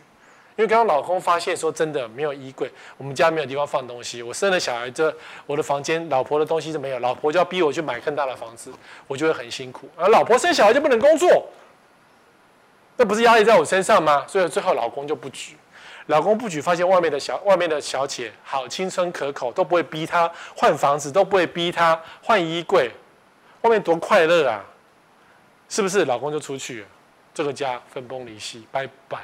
[0.57, 4.23] 因为刚刚老公发现说，真的没有衣柜，我们家没有地方放东西。
[4.23, 8.73] 我生了小孩，这我的房间，老婆的东西就没有，老婆就要逼我去买更大的房子，
[9.07, 9.87] 我就会很辛苦。
[9.95, 11.47] 而老婆生小孩就不能工作，
[12.95, 14.25] 那不是压力在我身上吗？
[14.27, 15.55] 所以最后老公就不举，
[16.07, 22.91] 老公不举，发现外面的小外面的小姐好青春可口，都不会逼他换房子，都不会逼他换衣柜，
[23.61, 24.65] 外面多快乐啊！
[25.69, 26.05] 是不是？
[26.05, 26.87] 老公就出去了。
[27.31, 29.19] 这个家分崩离析，拜拜。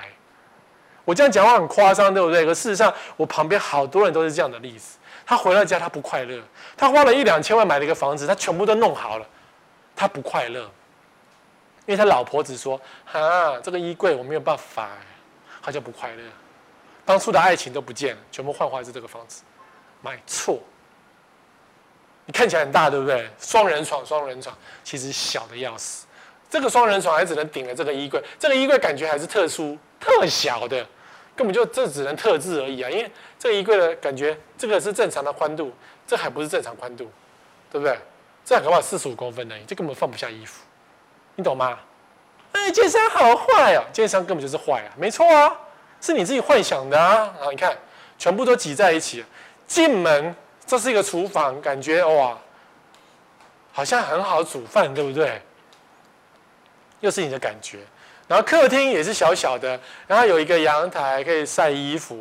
[1.06, 2.45] 我这样讲话很夸张，对不对？
[2.45, 4.97] 可事实上，我旁边好多人都是这样的例子。
[5.26, 6.41] 他回到家，他不快乐。
[6.76, 9.26] 他花了一两千万买了一个房子，他全部都弄好了，
[9.95, 10.62] 他不快乐，
[11.86, 14.89] 因为他老婆子说：“哈，这个衣柜我没有办法。”
[15.62, 16.22] 他就不快乐。
[17.06, 19.43] 当初的爱情都不见了，全部幻化是这个房子。
[20.01, 20.60] 买错。
[22.26, 23.30] 你看起来很大，对不对？
[23.39, 26.06] 双人床，双人床，其实小的要死。
[26.49, 30.86] 这个双人床还只能顶着这个衣柜，这个衣柜感觉还是特殊、特小的，
[31.34, 32.89] 根本就这只能特制而已啊！
[32.89, 35.72] 因为这个衣柜的感觉，这个是正常的宽度，
[36.06, 37.10] 这还不是正常宽度，
[37.72, 37.97] 对不对？
[38.43, 40.62] 这还可怕四十五公分呢，这根本放不下衣服，
[41.36, 41.80] 你懂吗？
[42.51, 43.84] 哎，建商好坏啊！
[43.93, 44.91] 建商根本就是坏啊！
[44.97, 45.56] 没错啊，
[46.01, 47.34] 是你自己幻想的啊！
[47.39, 47.78] 啊，你看，
[48.20, 49.24] 全部都挤在一起，
[49.66, 50.36] 进门
[50.66, 52.38] 这是一个厨房，感觉哇，
[53.72, 55.41] 好像很好煮饭，对不对？
[56.99, 57.80] 又是你的感觉，
[58.28, 62.15] 然后客厅也是小小的，然后有一个阳台可以晒衣服，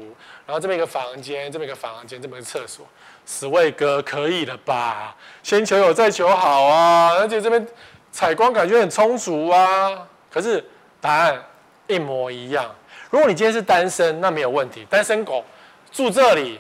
[0.45, 2.85] 然后这么一个房间，这么一个房间，这么一个厕所，
[3.25, 5.15] 十位哥可以了吧？
[5.43, 7.15] 先求有再求好啊！
[7.15, 7.65] 而且这边
[8.11, 10.63] 采光感觉很充足啊，可是
[11.01, 11.41] 答案
[11.87, 12.69] 一模一样。
[13.09, 15.45] 如果你今天是单身，那没有问题，单身狗
[15.93, 16.59] 住这里，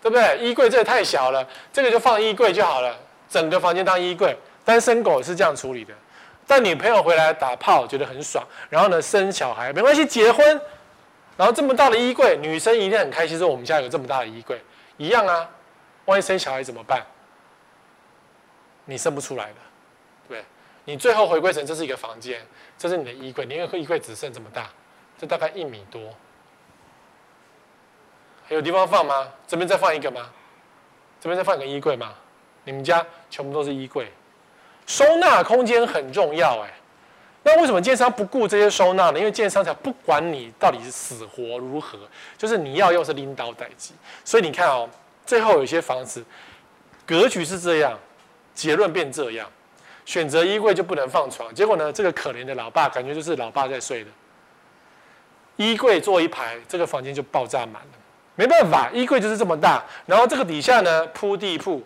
[0.00, 0.38] 对不对？
[0.38, 2.96] 衣柜这也太小了，这个就放衣柜就好了，
[3.28, 4.36] 整个房间当衣柜。
[4.64, 5.92] 单身狗是这样处理的。
[6.46, 10.60] 带女朋友回来打炮觉得很爽，然后呢，生小孩没关系，结婚，
[11.36, 14.60] 然后这么大的衣柜，女生一定很开心，说我们家有这么大的衣柜，
[14.96, 15.48] 一样啊。
[16.06, 17.02] 万一生小孩怎么办？
[18.84, 19.56] 你生不出来的，
[20.28, 20.44] 对，
[20.84, 24.68] 你最后回归成这是一个房间，这是你的衣柜，你因为衣柜只剩这么大，
[25.16, 26.14] 这大概一米多，
[28.46, 29.32] 还有地方放吗？
[29.46, 30.30] 这边再放一个吗？
[31.18, 32.12] 这边再放一个衣柜吗？
[32.64, 34.12] 你们家全部都是衣柜，
[34.86, 36.70] 收纳空间很重要哎。
[37.42, 39.18] 那为什么建商不顾这些收纳呢？
[39.18, 41.98] 因为建商才不管你到底是死活如何，
[42.38, 43.94] 就是你要用是拎刀待机。
[44.24, 44.88] 所以你看哦，
[45.26, 46.24] 最后有些房子
[47.06, 47.98] 格局是这样。
[48.54, 49.50] 结论变这样，
[50.04, 54.10] 选择衣柜就不能放床，结果呢，这个可怜的老爸感觉就是老爸在睡的，
[55.56, 57.98] 衣柜坐一排，这个房间就爆炸满了，
[58.36, 61.82] 没办法，衣柜就是这么大，然后这个底下呢铺地铺，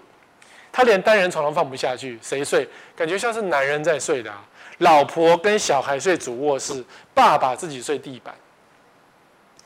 [0.79, 2.65] 他连单人床都放不下去，谁睡？
[2.95, 4.33] 感觉像是男人在睡的，
[4.79, 8.33] 老婆跟小孩睡主卧室，爸爸自己睡地板，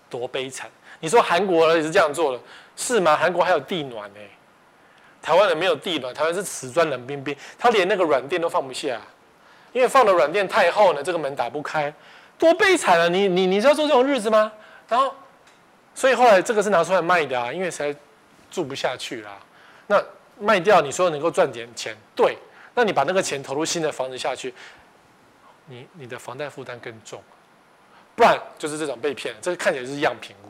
[0.09, 0.71] 多悲惨！
[1.01, 2.41] 你说韩国也是这样做的，
[2.77, 3.15] 是吗？
[3.15, 4.21] 韩国还有地暖呢。
[5.21, 8.99] 台湾人没有地暖，台湾是瓷砖冷冰冰，他连那个软垫都放不下，
[9.75, 11.93] 因为放的软垫太厚呢，这个门打不开，
[12.39, 13.07] 多悲惨啊！
[13.07, 14.51] 你你你知道做这种日子吗？
[14.89, 15.15] 然后，
[15.95, 17.95] 所以后来这个是拿出来卖的啊，因为实在
[18.51, 19.39] 住不下去啦。
[19.87, 20.03] 那
[20.43, 22.37] 卖掉，你说能够赚点钱，对，
[22.75, 24.53] 那你把那个钱投入新的房子下去，
[25.67, 27.23] 你你的房贷负担更重，
[28.17, 30.49] 不然就是这种被骗，这个看起来是样品屋。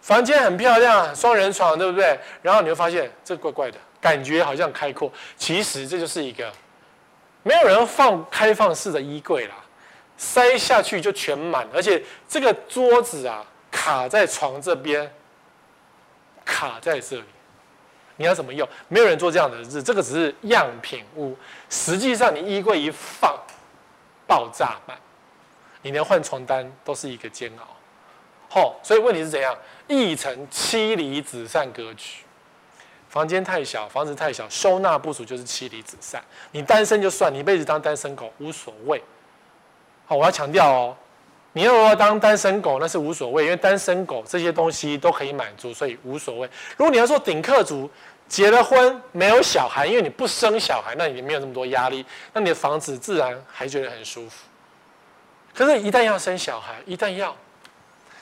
[0.00, 2.18] 房间很漂亮，双人床，对不对？
[2.42, 6.52] 然后你会发现这怪怪的，感觉好像开阔，其实这就是一个
[7.42, 9.54] 没有人放开放式的衣柜啦，
[10.18, 15.10] 塞下去就全满，而且这个桌子啊卡在床这边，
[16.44, 17.24] 卡在这里，
[18.16, 18.68] 你要怎么用？
[18.88, 21.36] 没有人做这样的日，这个只是样品屋，
[21.68, 23.36] 实际上你衣柜一放，
[24.26, 24.96] 爆炸满，
[25.82, 28.60] 你连换床单都是一个煎熬。
[28.60, 29.56] 哦，所以问题是怎样？
[29.88, 32.22] 一层妻离子散格局，
[33.08, 36.22] 房间太小，房子太小，收纳不足就是妻离子散。
[36.52, 39.02] 你单身就算，你一辈子当单身狗无所谓。
[40.06, 40.96] 好，我要强调哦，
[41.54, 46.50] 你要不要当单身狗那是无所谓，因为单身狗这些东西都可以满足，所以无所谓。
[46.76, 47.88] 如果你要说顶客族，
[48.28, 54.44] 结了婚没有小孩，因为你不生小孩，那你没有那么多压力，那你的房子自然还觉得很舒服。
[55.54, 57.36] 可是，一旦要生小孩，一旦要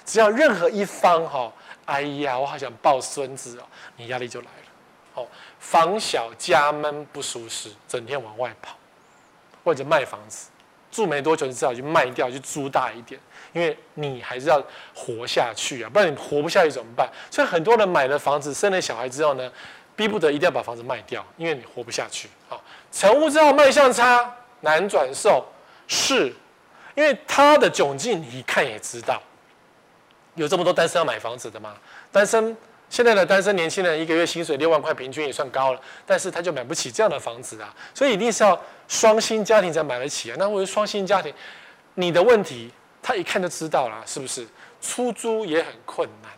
[0.04, 1.50] 只要任何一方哈，
[1.86, 3.64] 哎呀，我好想抱孙子哦，
[3.96, 5.22] 你压力就来了。
[5.22, 5.26] 哦，
[5.58, 8.76] 房小家闷不舒适，整天往外跑，
[9.64, 10.48] 或者卖房子，
[10.92, 13.18] 住没多久你只好去卖掉，去租大一点，
[13.52, 14.62] 因为你还是要
[14.94, 17.10] 活下去啊，不然你活不下去怎么办？
[17.30, 19.50] 所以很多人买了房子，生了小孩之后呢，
[19.96, 22.28] 逼不得一定要把房子卖掉，因为你活不下去。
[22.48, 22.62] 好，
[22.92, 25.44] 成屋之后卖相差，难转售，
[25.88, 26.32] 是
[26.94, 29.20] 因为他的窘境，你一看也知道。
[30.34, 31.74] 有这么多单身要买房子的吗？
[32.10, 32.56] 单身
[32.92, 40.36] 现在的单身年轻人一个月薪水六万块，平均也算高了，但是他就买不起这样的房子啊，所以一定是要双薪家庭才买得起啊。
[40.38, 41.32] 那为双薪家庭，
[41.94, 42.70] 你的问题
[43.02, 44.46] 他一看就知道了，是不是？
[44.82, 46.30] 出租也很困难，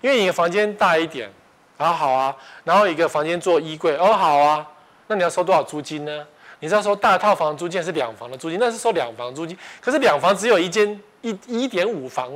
[0.00, 1.30] 因为你的房间大一点，
[1.76, 2.34] 啊好啊，
[2.64, 4.66] 然后一个房间做衣柜，哦好啊，
[5.08, 6.26] 那你要收多少租金呢？
[6.60, 12.32] 你知道收大套房租金是两房的租金，那是收两房租金，可是两房只有一间一一点五房。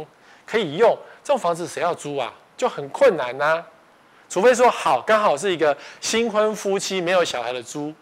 [0.47, 2.31] 可以用这种房子，谁要租啊？
[2.57, 3.65] 就很困难呐、
[4.29, 7.93] 除非说好，刚好是一个新婚夫妻没有小孩的租，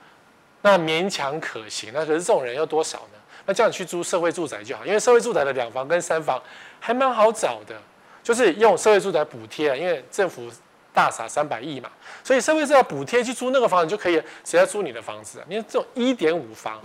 [0.63, 1.91] 那勉强可行。
[1.93, 3.19] 那可是这种人要多少呢？
[3.45, 6.41] 那这样去租社会住宅就好，因为社会住宅的两房跟三房
[6.79, 7.75] 还蛮好找的，
[8.23, 10.49] 就是用社会住宅补贴啊，因为政府
[10.93, 11.91] 大撒三百亿嘛，
[12.23, 14.23] 所以社会是要补贴去租那个房子就可以。
[14.45, 15.47] 谁要租你的房子啊？
[15.49, 16.81] 因为这种一点五房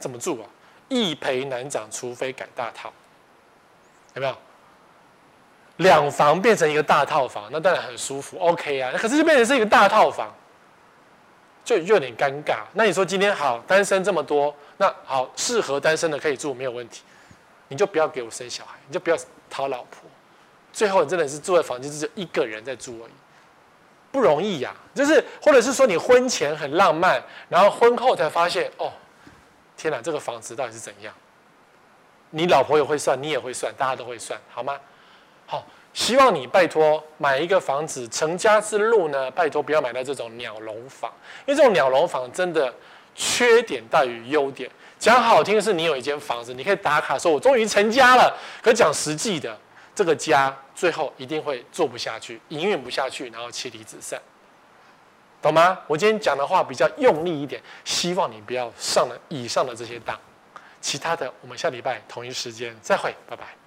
[0.00, 0.48] 怎么住啊？
[0.88, 2.92] 易赔难涨，除非改大套，
[4.14, 4.36] 有没有？
[5.80, 8.92] 两房变成一个大套房，那当然很舒服，OK 啊。
[8.98, 10.30] 可是就变成是一个大套房，
[11.64, 12.58] 就有点尴尬。
[12.74, 17.02] 那你说今天好，单身这么多，那好，适合单身的可以住没有问题，
[17.68, 19.16] 你就不要给我生小孩，你就不要
[19.48, 20.02] 讨老婆，
[20.70, 23.12] 最后你真的是住在房间只有一个人在住而已，
[24.12, 28.92] 不容易呀、就是或者是说你婚前很浪漫，然后婚后才发现哦，
[29.78, 31.14] 天哪，这个房子到底是怎样？
[32.28, 34.78] 你老婆也会算，你也会算，大家都会算，好吗？
[35.50, 41.12] 好，希望你拜托买一个房子，成家之路呢，拜托不要买到这种鸟笼房，
[41.44, 42.72] 因为这种鸟笼房真的
[43.16, 44.70] 缺点大于优点。
[44.96, 48.32] 讲好听的是你有一间房子，你可以打卡说“我终于成家了”。
[48.62, 49.58] 可讲实际的，
[49.92, 54.22] 这个家最后一定会做不下去，营运不下去，然后妻离子散，
[55.42, 55.76] 懂吗？
[55.88, 60.16] 我今天讲的话比较用力一点，希望你不要上了以上的这些当。
[60.80, 63.59] 其他的，我们下礼拜同一时间再会，拜拜。